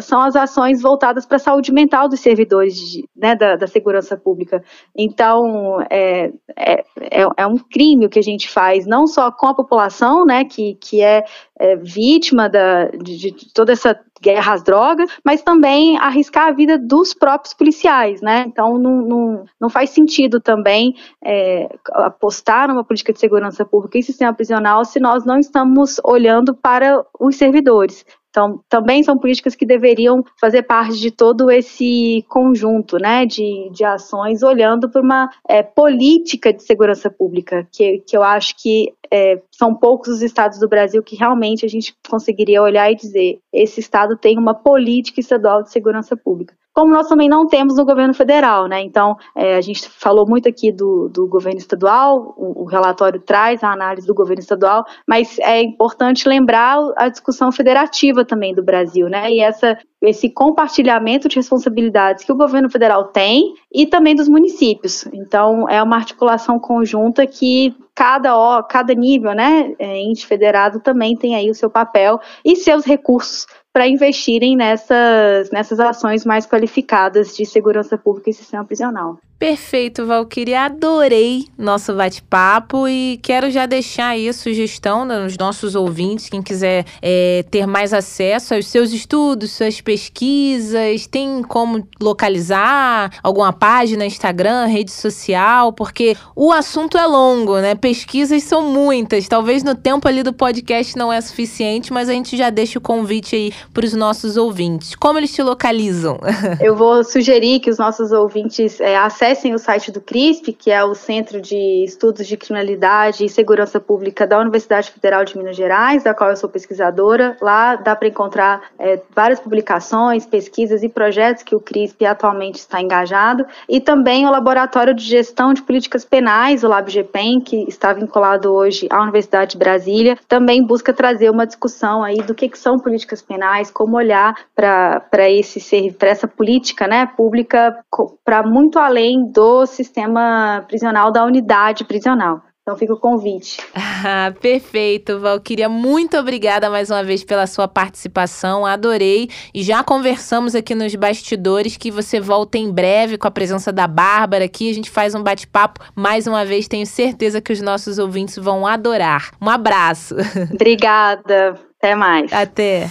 [0.00, 4.16] são as ações voltadas para a saúde mental dos servidores de, né, da, da, segurança
[4.16, 4.62] pública.
[4.96, 9.46] Então, é, é, é, é, um crime o que a gente faz, não só com
[9.46, 11.24] a população, né, que, que é,
[11.58, 16.78] é vítima da, de, de, toda essa guerra às drogas, mas também arriscar a vida
[16.78, 18.44] dos próprios policiais, né?
[18.46, 24.02] Então, não, não, não faz sentido também é, apostar numa política de segurança pública e
[24.02, 28.04] sistema prisional se nós não estamos olhando para os servidores.
[28.34, 33.84] Então, também são políticas que deveriam fazer parte de todo esse conjunto né, de, de
[33.84, 39.40] ações, olhando para uma é, política de segurança pública, que, que eu acho que é,
[39.52, 43.78] são poucos os estados do Brasil que realmente a gente conseguiria olhar e dizer: esse
[43.78, 48.12] estado tem uma política estadual de segurança pública como nós também não temos no governo
[48.12, 48.82] federal, né?
[48.82, 53.62] Então, é, a gente falou muito aqui do, do governo estadual, o, o, relatório traz
[53.62, 59.08] a análise do governo estadual, mas é importante lembrar a discussão federativa também do Brasil,
[59.08, 59.30] né?
[59.30, 65.06] E essa, esse compartilhamento de responsabilidades que o governo federal tem e também dos municípios.
[65.12, 71.16] Então, é uma articulação conjunta que cada, ó, cada nível, né, é, ente federado também
[71.16, 77.36] tem aí o seu papel e seus recursos para investirem nessas, nessas ações mais qualificadas
[77.36, 79.18] de segurança pública e sistema prisional.
[79.38, 80.54] Perfeito, Valkyrie.
[80.54, 86.84] Adorei nosso bate-papo e quero já deixar aí a sugestão nos nossos ouvintes, quem quiser
[87.02, 94.66] é, ter mais acesso aos seus estudos, suas pesquisas, tem como localizar alguma página, Instagram,
[94.66, 97.74] rede social, porque o assunto é longo, né?
[97.74, 99.26] Pesquisas são muitas.
[99.28, 102.82] Talvez no tempo ali do podcast não é suficiente, mas a gente já deixa o
[102.82, 104.94] convite aí para os nossos ouvintes.
[104.94, 106.18] Como eles te localizam?
[106.62, 110.70] Eu vou sugerir que os nossos ouvintes é, acessem acessem o site do CRISP, que
[110.70, 115.56] é o Centro de Estudos de Criminalidade e Segurança Pública da Universidade Federal de Minas
[115.56, 117.34] Gerais, da qual eu sou pesquisadora.
[117.40, 122.82] Lá dá para encontrar é, várias publicações, pesquisas e projetos que o CRISP atualmente está
[122.82, 123.46] engajado.
[123.66, 128.86] E também o Laboratório de Gestão de Políticas Penais, o LabGPEN, que está vinculado hoje
[128.90, 133.22] à Universidade de Brasília, também busca trazer uma discussão aí do que, que são políticas
[133.22, 137.78] penais, como olhar para esse para essa política né, pública
[138.22, 142.42] para muito além do sistema prisional, da unidade prisional.
[142.64, 143.58] Então fica o convite.
[144.06, 145.66] Ah, perfeito, Valquíria.
[145.66, 148.66] Muito obrigada mais uma vez pela sua participação.
[148.66, 149.30] Adorei.
[149.54, 153.86] E já conversamos aqui nos bastidores que você volta em breve com a presença da
[153.86, 154.70] Bárbara aqui.
[154.70, 156.68] A gente faz um bate-papo mais uma vez.
[156.68, 159.30] Tenho certeza que os nossos ouvintes vão adorar.
[159.40, 160.16] Um abraço.
[160.52, 161.58] Obrigada.
[161.78, 162.30] Até mais.
[162.30, 162.90] Até.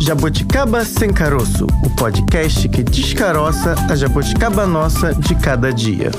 [0.00, 6.10] Jabuticaba Sem Caroço, o podcast que descaroça a jabuticaba nossa de cada dia.